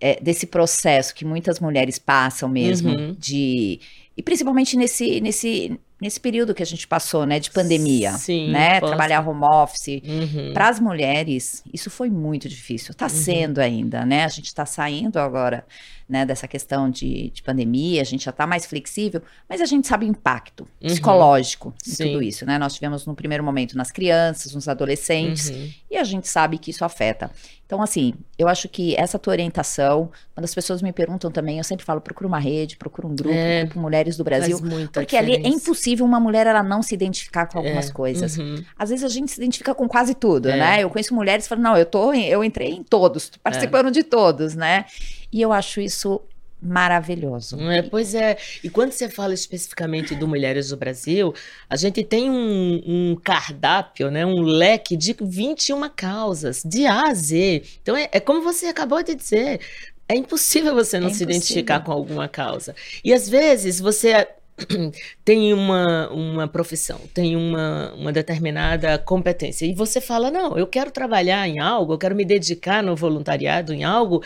é, 0.00 0.20
desse 0.20 0.46
processo 0.46 1.14
que 1.14 1.24
muitas 1.24 1.58
mulheres 1.58 1.98
passam 1.98 2.48
mesmo 2.48 2.90
uhum. 2.90 3.16
de 3.18 3.80
e 4.16 4.22
principalmente 4.22 4.76
nesse 4.76 5.20
nesse 5.20 5.78
nesse 6.00 6.18
período 6.18 6.52
que 6.52 6.64
a 6.64 6.66
gente 6.66 6.88
passou, 6.88 7.24
né, 7.24 7.38
de 7.38 7.48
pandemia, 7.52 8.10
Sim, 8.14 8.50
né, 8.50 8.80
posso. 8.80 8.90
trabalhar 8.90 9.20
home 9.26 9.44
office, 9.44 10.02
uhum. 10.04 10.52
para 10.52 10.68
as 10.68 10.80
mulheres 10.80 11.62
isso 11.72 11.90
foi 11.90 12.10
muito 12.10 12.48
difícil, 12.48 12.90
está 12.90 13.04
uhum. 13.04 13.10
sendo 13.10 13.60
ainda, 13.60 14.04
né, 14.04 14.24
a 14.24 14.28
gente 14.28 14.46
está 14.46 14.66
saindo 14.66 15.20
agora, 15.20 15.64
né, 16.12 16.26
dessa 16.26 16.46
questão 16.46 16.90
de, 16.90 17.30
de 17.30 17.42
pandemia, 17.42 18.02
a 18.02 18.04
gente 18.04 18.26
já 18.26 18.30
está 18.30 18.46
mais 18.46 18.66
flexível, 18.66 19.22
mas 19.48 19.62
a 19.62 19.64
gente 19.64 19.88
sabe 19.88 20.04
o 20.04 20.08
impacto 20.08 20.68
uhum. 20.78 20.88
psicológico 20.88 21.74
de 21.82 21.96
tudo 21.96 22.22
isso, 22.22 22.44
né, 22.44 22.58
nós 22.58 22.74
tivemos 22.74 23.06
no 23.06 23.14
primeiro 23.14 23.42
momento 23.42 23.78
nas 23.78 23.90
crianças, 23.90 24.54
nos 24.54 24.68
adolescentes, 24.68 25.48
uhum. 25.48 25.70
e 25.90 25.96
a 25.96 26.04
gente 26.04 26.28
sabe 26.28 26.58
que 26.58 26.70
isso 26.70 26.84
afeta. 26.84 27.30
Então, 27.72 27.80
assim, 27.80 28.12
eu 28.38 28.48
acho 28.48 28.68
que 28.68 28.94
essa 28.96 29.18
tua 29.18 29.32
orientação, 29.32 30.10
quando 30.34 30.44
as 30.44 30.54
pessoas 30.54 30.82
me 30.82 30.92
perguntam 30.92 31.30
também, 31.30 31.56
eu 31.56 31.64
sempre 31.64 31.86
falo, 31.86 32.02
procura 32.02 32.28
uma 32.28 32.38
rede, 32.38 32.76
procura 32.76 33.08
um 33.08 33.16
grupo, 33.16 33.34
é, 33.34 33.64
grupo 33.64 33.80
Mulheres 33.80 34.14
do 34.14 34.22
Brasil, 34.22 34.58
porque 34.92 35.16
diferença. 35.16 35.18
ali 35.18 35.46
é 35.46 35.48
impossível 35.48 36.04
uma 36.04 36.20
mulher 36.20 36.46
ela 36.46 36.62
não 36.62 36.82
se 36.82 36.94
identificar 36.94 37.46
com 37.46 37.56
algumas 37.56 37.88
é, 37.88 37.92
coisas. 37.92 38.36
Uhum. 38.36 38.62
Às 38.78 38.90
vezes 38.90 39.02
a 39.02 39.08
gente 39.08 39.30
se 39.32 39.38
identifica 39.38 39.74
com 39.74 39.88
quase 39.88 40.14
tudo, 40.14 40.50
é. 40.50 40.56
né? 40.58 40.82
Eu 40.82 40.90
conheço 40.90 41.14
mulheres 41.14 41.46
que 41.46 41.48
falam, 41.48 41.64
não, 41.64 41.74
eu 41.74 41.86
tô, 41.86 42.12
eu 42.12 42.44
entrei 42.44 42.72
em 42.72 42.82
todos, 42.82 43.30
tô 43.30 43.38
participando 43.42 43.90
de 43.90 44.02
todos, 44.02 44.54
né? 44.54 44.84
E 45.32 45.40
eu 45.40 45.52
acho 45.52 45.80
isso 45.80 46.20
maravilhoso. 46.62 47.60
É, 47.68 47.82
pois 47.82 48.14
é. 48.14 48.38
E 48.62 48.70
quando 48.70 48.92
você 48.92 49.08
fala 49.08 49.34
especificamente 49.34 50.14
do 50.14 50.28
Mulheres 50.28 50.68
do 50.68 50.76
Brasil, 50.76 51.34
a 51.68 51.74
gente 51.74 52.04
tem 52.04 52.30
um, 52.30 52.82
um, 52.86 53.16
cardápio, 53.16 54.10
né, 54.10 54.24
um 54.24 54.40
leque 54.40 54.96
de 54.96 55.16
21 55.20 55.88
causas, 55.88 56.62
de 56.64 56.86
A 56.86 57.08
a 57.08 57.14
Z. 57.14 57.62
Então, 57.82 57.96
é, 57.96 58.08
é 58.12 58.20
como 58.20 58.42
você 58.42 58.66
acabou 58.66 59.02
de 59.02 59.14
dizer. 59.14 59.60
É 60.08 60.14
impossível 60.14 60.74
você 60.74 61.00
não 61.00 61.08
é 61.08 61.12
se 61.12 61.22
identificar 61.24 61.80
com 61.80 61.90
alguma 61.90 62.28
causa. 62.28 62.76
E 63.02 63.12
às 63.12 63.28
vezes 63.28 63.80
você 63.80 64.28
tem 65.24 65.52
uma, 65.52 66.10
uma 66.10 66.46
profissão, 66.46 67.00
tem 67.14 67.34
uma, 67.34 67.92
uma 67.94 68.12
determinada 68.12 68.98
competência, 68.98 69.64
e 69.64 69.74
você 69.74 70.00
fala: 70.00 70.30
não, 70.30 70.56
eu 70.56 70.66
quero 70.66 70.90
trabalhar 70.90 71.48
em 71.48 71.58
algo, 71.58 71.94
eu 71.94 71.98
quero 71.98 72.14
me 72.14 72.24
dedicar 72.24 72.82
no 72.82 72.94
voluntariado 72.94 73.72
em 73.72 73.84
algo 73.84 74.22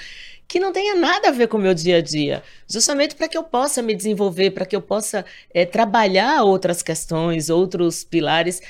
que 0.48 0.60
não 0.60 0.72
tenha 0.72 0.94
nada 0.94 1.28
a 1.28 1.32
ver 1.32 1.48
com 1.48 1.56
o 1.56 1.60
meu 1.60 1.74
dia 1.74 1.98
a 1.98 2.00
dia, 2.00 2.42
justamente 2.68 3.14
para 3.14 3.28
que 3.28 3.36
eu 3.36 3.42
possa 3.42 3.82
me 3.82 3.94
desenvolver, 3.94 4.52
para 4.52 4.64
que 4.64 4.76
eu 4.76 4.82
possa 4.82 5.24
é, 5.52 5.64
trabalhar 5.64 6.42
outras 6.44 6.82
questões, 6.82 7.50
outros 7.50 8.04
pilares 8.04 8.60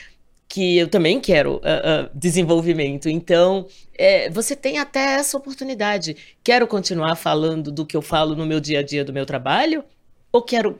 que 0.48 0.78
eu 0.78 0.88
também 0.88 1.20
quero 1.20 1.56
uh, 1.56 1.58
uh, 1.58 2.10
desenvolvimento. 2.14 3.08
Então, 3.08 3.66
é, 3.98 4.30
você 4.30 4.54
tem 4.54 4.78
até 4.78 5.16
essa 5.16 5.36
oportunidade. 5.36 6.16
Quero 6.42 6.66
continuar 6.66 7.16
falando 7.16 7.72
do 7.72 7.84
que 7.84 7.96
eu 7.96 8.02
falo 8.02 8.36
no 8.36 8.46
meu 8.46 8.60
dia 8.60 8.78
a 8.78 8.82
dia 8.82 9.04
do 9.04 9.12
meu 9.12 9.26
trabalho? 9.26 9.84
Ou 10.32 10.42
quero 10.42 10.78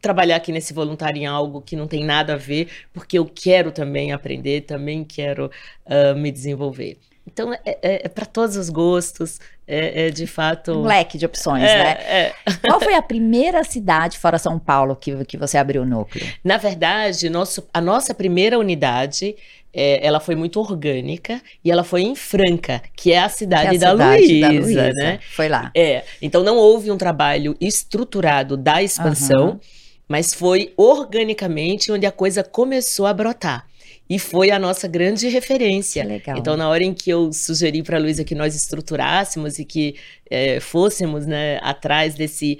trabalhar 0.00 0.36
aqui 0.36 0.52
nesse 0.52 0.72
voluntário 0.72 1.20
em 1.20 1.26
algo 1.26 1.60
que 1.60 1.74
não 1.74 1.88
tem 1.88 2.04
nada 2.04 2.34
a 2.34 2.36
ver, 2.36 2.68
porque 2.92 3.18
eu 3.18 3.26
quero 3.26 3.72
também 3.72 4.12
aprender, 4.12 4.62
também 4.62 5.04
quero 5.04 5.50
uh, 5.86 6.16
me 6.16 6.30
desenvolver. 6.30 6.98
Então, 7.30 7.52
é, 7.52 7.60
é, 7.64 7.78
é 8.04 8.08
para 8.08 8.24
todos 8.24 8.56
os 8.56 8.70
gostos, 8.70 9.38
é, 9.66 10.06
é, 10.06 10.10
de 10.10 10.26
fato... 10.26 10.72
Um 10.72 10.82
leque 10.82 11.18
de 11.18 11.26
opções, 11.26 11.62
É, 11.62 11.76
né? 11.84 11.90
é. 11.90 12.34
Qual 12.66 12.80
foi 12.80 12.94
a 12.94 13.02
primeira 13.02 13.62
cidade 13.64 14.18
fora 14.18 14.38
São 14.38 14.58
Paulo 14.58 14.96
que, 14.96 15.24
que 15.26 15.36
você 15.36 15.58
abriu 15.58 15.82
o 15.82 15.86
núcleo? 15.86 16.26
Na 16.42 16.56
verdade, 16.56 17.28
nosso, 17.28 17.68
a 17.72 17.80
nossa 17.80 18.14
primeira 18.14 18.58
unidade, 18.58 19.36
ela 19.74 20.18
foi 20.20 20.34
muito 20.34 20.58
orgânica 20.58 21.40
e 21.62 21.70
ela 21.70 21.84
foi 21.84 22.00
em 22.02 22.14
Franca, 22.16 22.82
que 22.96 23.12
é 23.12 23.18
a 23.20 23.28
cidade, 23.28 23.76
a 23.76 23.78
da, 23.78 23.90
cidade 23.90 24.40
da 24.40 24.48
Luísa, 24.48 24.60
Luísa. 24.60 24.92
né? 24.94 25.18
Foi 25.36 25.48
lá. 25.48 25.70
É, 25.76 26.04
então 26.22 26.42
não 26.42 26.56
houve 26.56 26.90
um 26.90 26.96
trabalho 26.96 27.54
estruturado 27.60 28.56
da 28.56 28.82
expansão, 28.82 29.48
Aham. 29.48 29.60
mas 30.08 30.32
foi 30.32 30.72
organicamente 30.76 31.92
onde 31.92 32.06
a 32.06 32.10
coisa 32.10 32.42
começou 32.42 33.06
a 33.06 33.12
brotar. 33.12 33.66
E 34.08 34.18
foi 34.18 34.50
a 34.50 34.58
nossa 34.58 34.88
grande 34.88 35.28
referência. 35.28 36.04
legal. 36.04 36.38
Então, 36.38 36.56
na 36.56 36.68
hora 36.68 36.82
em 36.82 36.94
que 36.94 37.10
eu 37.10 37.32
sugeri 37.32 37.82
para 37.82 37.96
a 37.98 38.00
Luísa 38.00 38.24
que 38.24 38.34
nós 38.34 38.54
estruturássemos 38.54 39.58
e 39.58 39.64
que 39.64 39.96
eh, 40.30 40.60
fôssemos 40.60 41.26
né, 41.26 41.58
atrás 41.62 42.14
desse, 42.14 42.58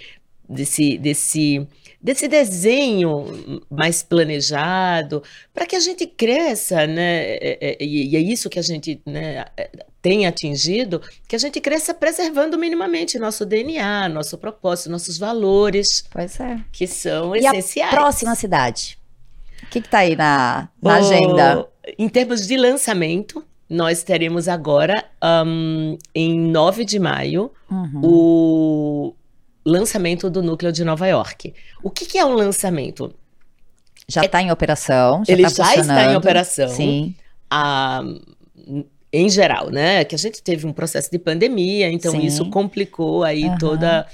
desse, 0.49 0.99
desse, 0.99 1.67
desse 2.03 2.29
desenho 2.29 3.63
mais 3.71 4.03
planejado, 4.03 5.23
para 5.55 5.67
que 5.67 5.75
a 5.77 5.81
gente 5.81 6.07
cresça, 6.07 6.87
né? 6.87 7.25
é- 7.37 7.59
é- 7.61 7.77
E, 7.81 8.11
e 8.11 8.17
é 8.17 8.21
isso 8.21 8.51
que 8.51 8.59
a 8.59 8.63
gente 8.63 9.01
né, 9.07 9.45
é, 9.57 9.71
tem 10.03 10.27
atingido, 10.27 11.01
que 11.27 11.35
a 11.35 11.39
gente 11.39 11.61
cresça 11.61 11.95
preservando 11.95 12.59
minimamente 12.59 13.19
nosso 13.19 13.47
DNA, 13.47 14.09
nosso 14.11 14.37
propósito, 14.37 14.91
nossos 14.91 15.17
valores, 15.19 16.05
Pois 16.11 16.39
é. 16.41 16.59
que 16.73 16.87
são 16.87 17.35
E 17.35 17.47
a 17.47 17.51
essenciais. 17.51 17.91
Próxima 17.91 18.35
cidade. 18.35 18.98
O 19.69 19.71
que, 19.71 19.81
que 19.83 19.89
tá 19.89 19.99
aí 19.99 20.17
na, 20.17 20.69
na 20.83 20.95
agenda? 20.97 21.69
Em 21.99 22.09
termos 22.09 22.47
de 22.47 22.57
lançamento, 22.57 23.45
nós 23.69 24.03
teremos 24.03 24.49
agora, 24.49 25.05
ahn, 25.23 25.97
em 26.15 26.41
9 26.41 26.85
de 26.85 26.99
maio, 26.99 27.51
Uhum. 27.71 28.01
o 28.03 29.15
lançamento 29.65 30.31
do 30.31 30.43
núcleo 30.43 30.73
de 30.73 30.83
Nova 30.85 31.07
York. 31.07 31.53
O 31.83 31.91
que, 31.91 32.07
que 32.07 32.17
é 32.17 32.25
um 32.25 32.33
lançamento? 32.35 33.15
Já 34.09 34.23
está 34.25 34.41
em 34.41 34.51
operação? 34.51 35.23
Já 35.27 35.33
Ele 35.35 35.43
tá 35.43 35.49
já 35.51 35.75
está 35.77 36.13
em 36.13 36.17
operação. 36.17 36.69
Sim. 36.71 37.15
Ah, 37.51 38.03
em 39.13 39.29
geral, 39.31 39.71
né? 39.71 40.05
Que 40.05 40.15
a 40.15 40.19
gente 40.19 40.43
teve 40.43 40.67
um 40.67 40.73
processo 40.73 41.11
de 41.11 41.19
pandemia, 41.19 41.91
então 41.91 42.13
Sim. 42.13 42.27
isso 42.27 42.49
complicou 42.51 43.25
aí 43.25 43.45
Aham. 43.45 43.59
toda, 43.59 44.07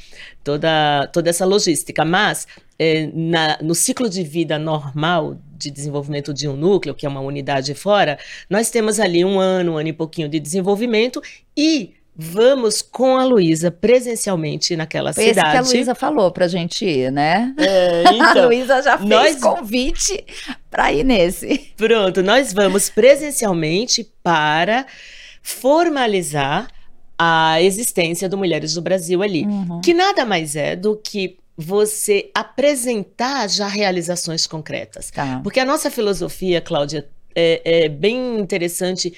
toda, 0.42 1.06
toda 1.12 1.30
essa 1.30 1.44
logística. 1.44 2.04
Mas 2.04 2.46
eh, 2.78 3.10
na- 3.12 3.58
no 3.62 3.74
ciclo 3.74 4.08
de 4.08 4.22
vida 4.22 4.58
normal 4.58 5.36
de 5.56 5.70
desenvolvimento 5.70 6.32
de 6.34 6.46
um 6.48 6.56
núcleo, 6.56 6.94
que 6.94 7.06
é 7.06 7.08
uma 7.08 7.20
unidade 7.20 7.74
fora, 7.74 8.18
nós 8.50 8.70
temos 8.70 9.00
ali 9.00 9.24
um 9.24 9.38
ano, 9.40 9.72
um 9.72 9.76
ano 9.78 9.88
e 9.88 9.92
pouquinho 9.92 10.28
de 10.28 10.38
desenvolvimento 10.38 11.20
e 11.56 11.94
vamos 12.16 12.80
com 12.80 13.16
a 13.16 13.24
Luísa 13.24 13.70
presencialmente 13.70 14.76
naquela 14.76 15.12
Foi 15.12 15.24
esse 15.24 15.34
que 15.34 15.40
a 15.40 15.50
cidade. 15.50 15.68
Luísa 15.72 15.94
falou 15.94 16.30
pra 16.30 16.46
gente 16.46 16.84
ir, 16.84 17.10
né? 17.10 17.52
É, 17.58 18.04
a 18.08 18.12
então, 18.12 18.46
Luísa 18.46 18.80
já 18.82 18.96
fez 18.98 19.10
nós- 19.10 19.40
convite 19.40 20.24
pra 20.70 20.92
ir 20.92 21.04
nesse. 21.04 21.72
Pronto, 21.76 22.22
nós 22.22 22.52
vamos 22.52 22.88
presencialmente 22.88 24.08
para 24.22 24.86
formalizar 25.42 26.68
a 27.18 27.62
existência 27.62 28.28
do 28.28 28.36
Mulheres 28.36 28.74
do 28.74 28.82
Brasil 28.82 29.22
ali. 29.22 29.44
Uhum. 29.44 29.80
Que 29.80 29.94
nada 29.94 30.24
mais 30.24 30.56
é 30.56 30.74
do 30.74 30.96
que 30.96 31.36
você 31.56 32.30
apresentar 32.34 33.48
já 33.48 33.68
realizações 33.68 34.46
concretas. 34.46 35.10
Tá. 35.10 35.40
Porque 35.44 35.60
a 35.60 35.64
nossa 35.64 35.90
filosofia, 35.90 36.60
Cláudia, 36.60 37.06
é, 37.34 37.84
é 37.84 37.88
bem 37.88 38.38
interessante 38.40 39.12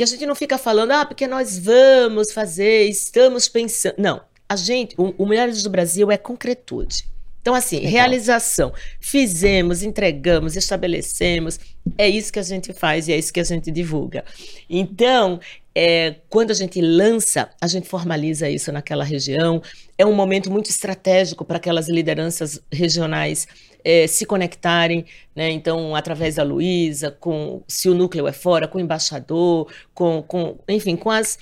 que 0.00 0.04
a 0.04 0.06
gente 0.06 0.24
não 0.24 0.34
fica 0.34 0.56
falando, 0.56 0.92
ah, 0.92 1.04
porque 1.04 1.26
nós 1.26 1.58
vamos 1.58 2.32
fazer, 2.32 2.84
estamos 2.84 3.48
pensando. 3.48 3.96
Não, 3.98 4.22
a 4.48 4.56
gente, 4.56 4.94
o, 4.96 5.12
o 5.18 5.26
Mulheres 5.26 5.62
do 5.62 5.68
Brasil 5.68 6.10
é 6.10 6.16
concretude. 6.16 7.04
Então, 7.42 7.54
assim, 7.54 7.76
Legal. 7.76 7.92
realização. 7.92 8.72
Fizemos, 8.98 9.82
entregamos, 9.82 10.56
estabelecemos. 10.56 11.60
É 11.98 12.08
isso 12.08 12.32
que 12.32 12.38
a 12.38 12.42
gente 12.42 12.72
faz 12.72 13.08
e 13.08 13.12
é 13.12 13.18
isso 13.18 13.30
que 13.30 13.40
a 13.40 13.44
gente 13.44 13.70
divulga. 13.70 14.24
Então, 14.70 15.38
é, 15.74 16.14
quando 16.30 16.50
a 16.50 16.54
gente 16.54 16.80
lança, 16.80 17.50
a 17.60 17.66
gente 17.66 17.86
formaliza 17.86 18.48
isso 18.48 18.72
naquela 18.72 19.04
região. 19.04 19.62
É 19.98 20.06
um 20.06 20.14
momento 20.14 20.50
muito 20.50 20.70
estratégico 20.70 21.44
para 21.44 21.58
aquelas 21.58 21.90
lideranças 21.90 22.58
regionais 22.72 23.46
é, 23.84 24.06
se 24.06 24.24
conectarem, 24.26 25.04
né? 25.34 25.50
Então, 25.50 25.94
através 25.94 26.36
da 26.36 26.42
Luísa, 26.42 27.10
com 27.10 27.62
se 27.68 27.88
o 27.88 27.94
núcleo 27.94 28.26
é 28.26 28.32
fora, 28.32 28.66
com 28.68 28.78
o 28.78 28.80
embaixador, 28.80 29.68
com, 29.94 30.22
com 30.22 30.58
enfim, 30.68 30.96
com 30.96 31.10
as 31.10 31.38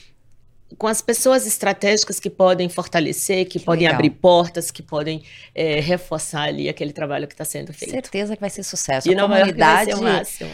com 0.77 0.87
as 0.87 1.01
pessoas 1.01 1.47
estratégicas 1.47 2.21
que 2.21 2.29
podem 2.29 2.69
fortalecer, 2.69 3.47
que, 3.47 3.59
Que 3.59 3.65
podem 3.65 3.85
legal. 3.85 3.95
abrir 3.95 4.11
portas, 4.11 4.71
que 4.71 4.83
podem 4.83 5.23
é, 5.55 5.81
reforçar 5.81 6.43
ali 6.43 6.69
aquele 6.69 6.93
trabalho 6.93 7.27
que 7.27 7.33
está 7.33 7.45
sendo 7.45 7.73
feito. 7.73 7.91
Certeza 7.91 8.35
que 8.37 8.41
vai 8.43 8.51
ser 8.51 8.63
sucesso. 8.63 9.09
E 9.09 9.15
a 9.15 9.17
Nova 9.17 9.39
York 9.39 9.55
vai 9.55 9.87
comunidade, 9.87 9.91
ser 9.93 9.97
o 9.99 10.03
máximo. 10.03 10.51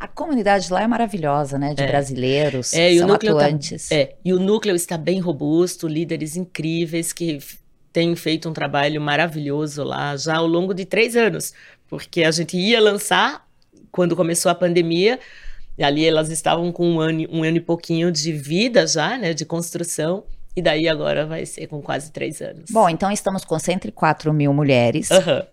a 0.00 0.08
comunidade 0.08 0.72
lá 0.72 0.80
é 0.82 0.86
maravilhosa, 0.86 1.58
né? 1.58 1.74
De 1.74 1.82
É. 1.82 1.86
brasileiros, 1.86 2.72
É, 2.72 2.94
e 2.94 2.96
o 2.96 3.00
são 3.00 3.08
tá- 3.08 3.14
atuantes. 3.16 3.92
É, 3.92 4.14
e 4.24 4.32
o 4.32 4.40
núcleo 4.40 4.74
está 4.74 4.96
bem 4.96 5.20
robusto, 5.20 5.86
líderes 5.86 6.34
incríveis 6.34 7.12
que 7.12 7.38
têm 7.98 8.14
feito 8.14 8.48
um 8.48 8.52
trabalho 8.52 9.00
maravilhoso 9.00 9.82
lá 9.82 10.16
já 10.16 10.36
ao 10.36 10.46
longo 10.46 10.72
de 10.72 10.84
três 10.84 11.16
anos, 11.16 11.52
porque 11.88 12.22
a 12.22 12.30
gente 12.30 12.56
ia 12.56 12.80
lançar 12.80 13.44
quando 13.90 14.14
começou 14.14 14.52
a 14.52 14.54
pandemia, 14.54 15.18
e 15.76 15.82
ali 15.82 16.06
elas 16.06 16.30
estavam 16.30 16.70
com 16.70 16.88
um 16.88 17.00
ano, 17.00 17.26
um 17.28 17.42
ano 17.42 17.56
e 17.56 17.60
pouquinho 17.60 18.12
de 18.12 18.32
vida 18.32 18.86
já, 18.86 19.18
né, 19.18 19.34
de 19.34 19.44
construção, 19.44 20.22
e 20.54 20.62
daí 20.62 20.88
agora 20.88 21.26
vai 21.26 21.44
ser 21.44 21.66
com 21.66 21.82
quase 21.82 22.12
três 22.12 22.40
anos. 22.40 22.70
Bom, 22.70 22.88
então 22.88 23.10
estamos 23.10 23.44
com 23.44 23.58
104 23.58 24.32
mil 24.32 24.54
mulheres. 24.54 25.10
Aham, 25.10 25.44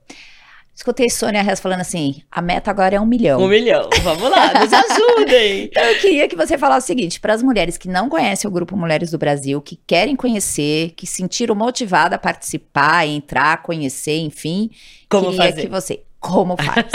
Escutei 0.75 1.09
Sônia 1.09 1.41
Rez 1.41 1.59
falando 1.61 1.79
assim: 1.81 2.21
a 2.29 2.41
meta 2.41 2.69
agora 2.69 2.95
é 2.95 2.99
um 2.99 3.05
milhão. 3.05 3.39
um 3.39 3.47
milhão, 3.47 3.89
vamos 4.03 4.29
lá, 4.29 4.59
nos 4.59 4.73
ajudem! 4.91 5.63
Então 5.65 5.81
eu 5.83 5.97
queria 5.99 6.27
que 6.27 6.35
você 6.35 6.57
falasse 6.57 6.83
o 6.83 6.88
seguinte: 6.88 7.17
para 7.19 7.33
as 7.33 7.41
mulheres 7.41 7.77
que 7.77 7.88
não 7.88 8.09
conhecem 8.09 8.45
o 8.47 8.51
Grupo 8.51 8.75
Mulheres 8.75 9.09
do 9.11 9.17
Brasil, 9.17 9.61
que 9.61 9.79
querem 9.88 10.15
conhecer, 10.17 10.91
que 10.97 11.07
se 11.07 11.13
sentiram 11.15 11.55
motivadas 11.55 12.17
a 12.17 12.19
participar, 12.19 13.07
entrar, 13.07 13.63
conhecer, 13.63 14.17
enfim, 14.19 14.69
Como 15.09 15.31
queria 15.31 15.45
fazer? 15.45 15.61
que 15.61 15.67
você. 15.69 16.01
Como 16.19 16.57
faz? 16.57 16.85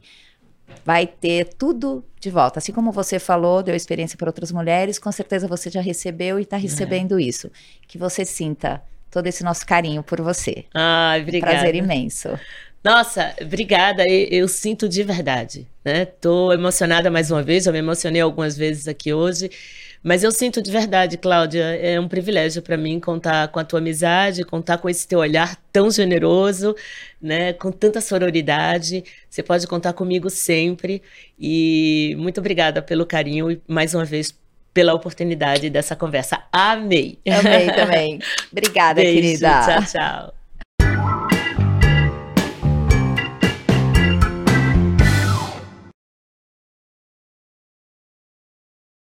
vai 0.86 1.08
ter 1.08 1.54
tudo 1.56 2.04
de 2.20 2.30
volta. 2.30 2.60
Assim 2.60 2.72
como 2.72 2.92
você 2.92 3.20
falou, 3.20 3.64
deu 3.64 3.76
experiência 3.76 4.18
para 4.18 4.30
outras 4.30 4.52
mulheres, 4.52 5.00
com 5.00 5.12
certeza 5.12 5.48
você 5.48 5.70
já 5.70 5.82
recebeu 5.82 6.40
e 6.40 6.44
está 6.44 6.58
recebendo 6.58 7.20
é. 7.20 7.24
isso. 7.24 7.50
Que 7.88 7.98
você 7.98 8.26
sinta 8.26 8.82
todo 9.10 9.28
esse 9.28 9.44
nosso 9.44 9.66
carinho 9.66 10.02
por 10.04 10.22
você. 10.22 10.66
Ah, 10.74 11.16
obrigada. 11.20 11.54
prazer 11.54 11.76
imenso. 11.76 12.30
Nossa, 12.84 13.36
obrigada. 13.40 14.08
Eu, 14.08 14.28
eu, 14.30 14.48
sinto 14.48 14.90
de 14.90 15.04
verdade, 15.04 15.68
né? 15.86 16.06
Tô 16.06 16.52
emocionada 16.52 17.12
mais 17.12 17.30
uma 17.30 17.44
vez. 17.44 17.66
Já 17.66 17.72
me 17.72 17.78
emocionei 17.78 18.22
algumas 18.22 18.58
vezes 18.58 18.88
aqui 18.88 19.14
hoje. 19.14 19.52
Mas 20.04 20.24
eu 20.24 20.32
sinto 20.32 20.62
de 20.62 20.72
verdade, 20.72 21.18
Cláudia, 21.18 21.64
é 21.64 22.00
um 22.00 22.08
privilégio 22.08 22.62
para 22.62 22.76
mim 22.76 23.00
contar 23.00 23.48
com 23.50 23.60
a 23.60 23.64
tua 23.64 23.80
amizade, 23.80 24.44
contar 24.44 24.80
com 24.80 24.90
esse 24.90 25.08
teu 25.08 25.20
olhar 25.20 25.56
tão 25.72 25.92
generoso, 25.92 26.76
né, 27.22 27.54
com 27.54 27.72
tanta 27.72 28.02
sororidade. 28.02 29.04
Você 29.30 29.44
pode 29.44 29.68
contar 29.68 29.94
comigo 29.94 30.30
sempre 30.30 31.04
e 31.40 32.16
muito 32.18 32.40
obrigada 32.40 32.82
pelo 32.82 33.06
carinho 33.06 33.52
e 33.52 33.62
mais 33.68 33.94
uma 33.94 34.04
vez 34.04 34.34
pela 34.74 34.94
oportunidade 34.94 35.70
dessa 35.70 35.96
conversa. 35.96 36.42
Amei. 36.52 37.20
Amei 37.28 37.72
também. 37.72 38.20
Obrigada, 38.52 39.02
Beijo, 39.02 39.22
querida. 39.22 39.66
Tchau, 39.66 39.86
tchau. 39.86 40.41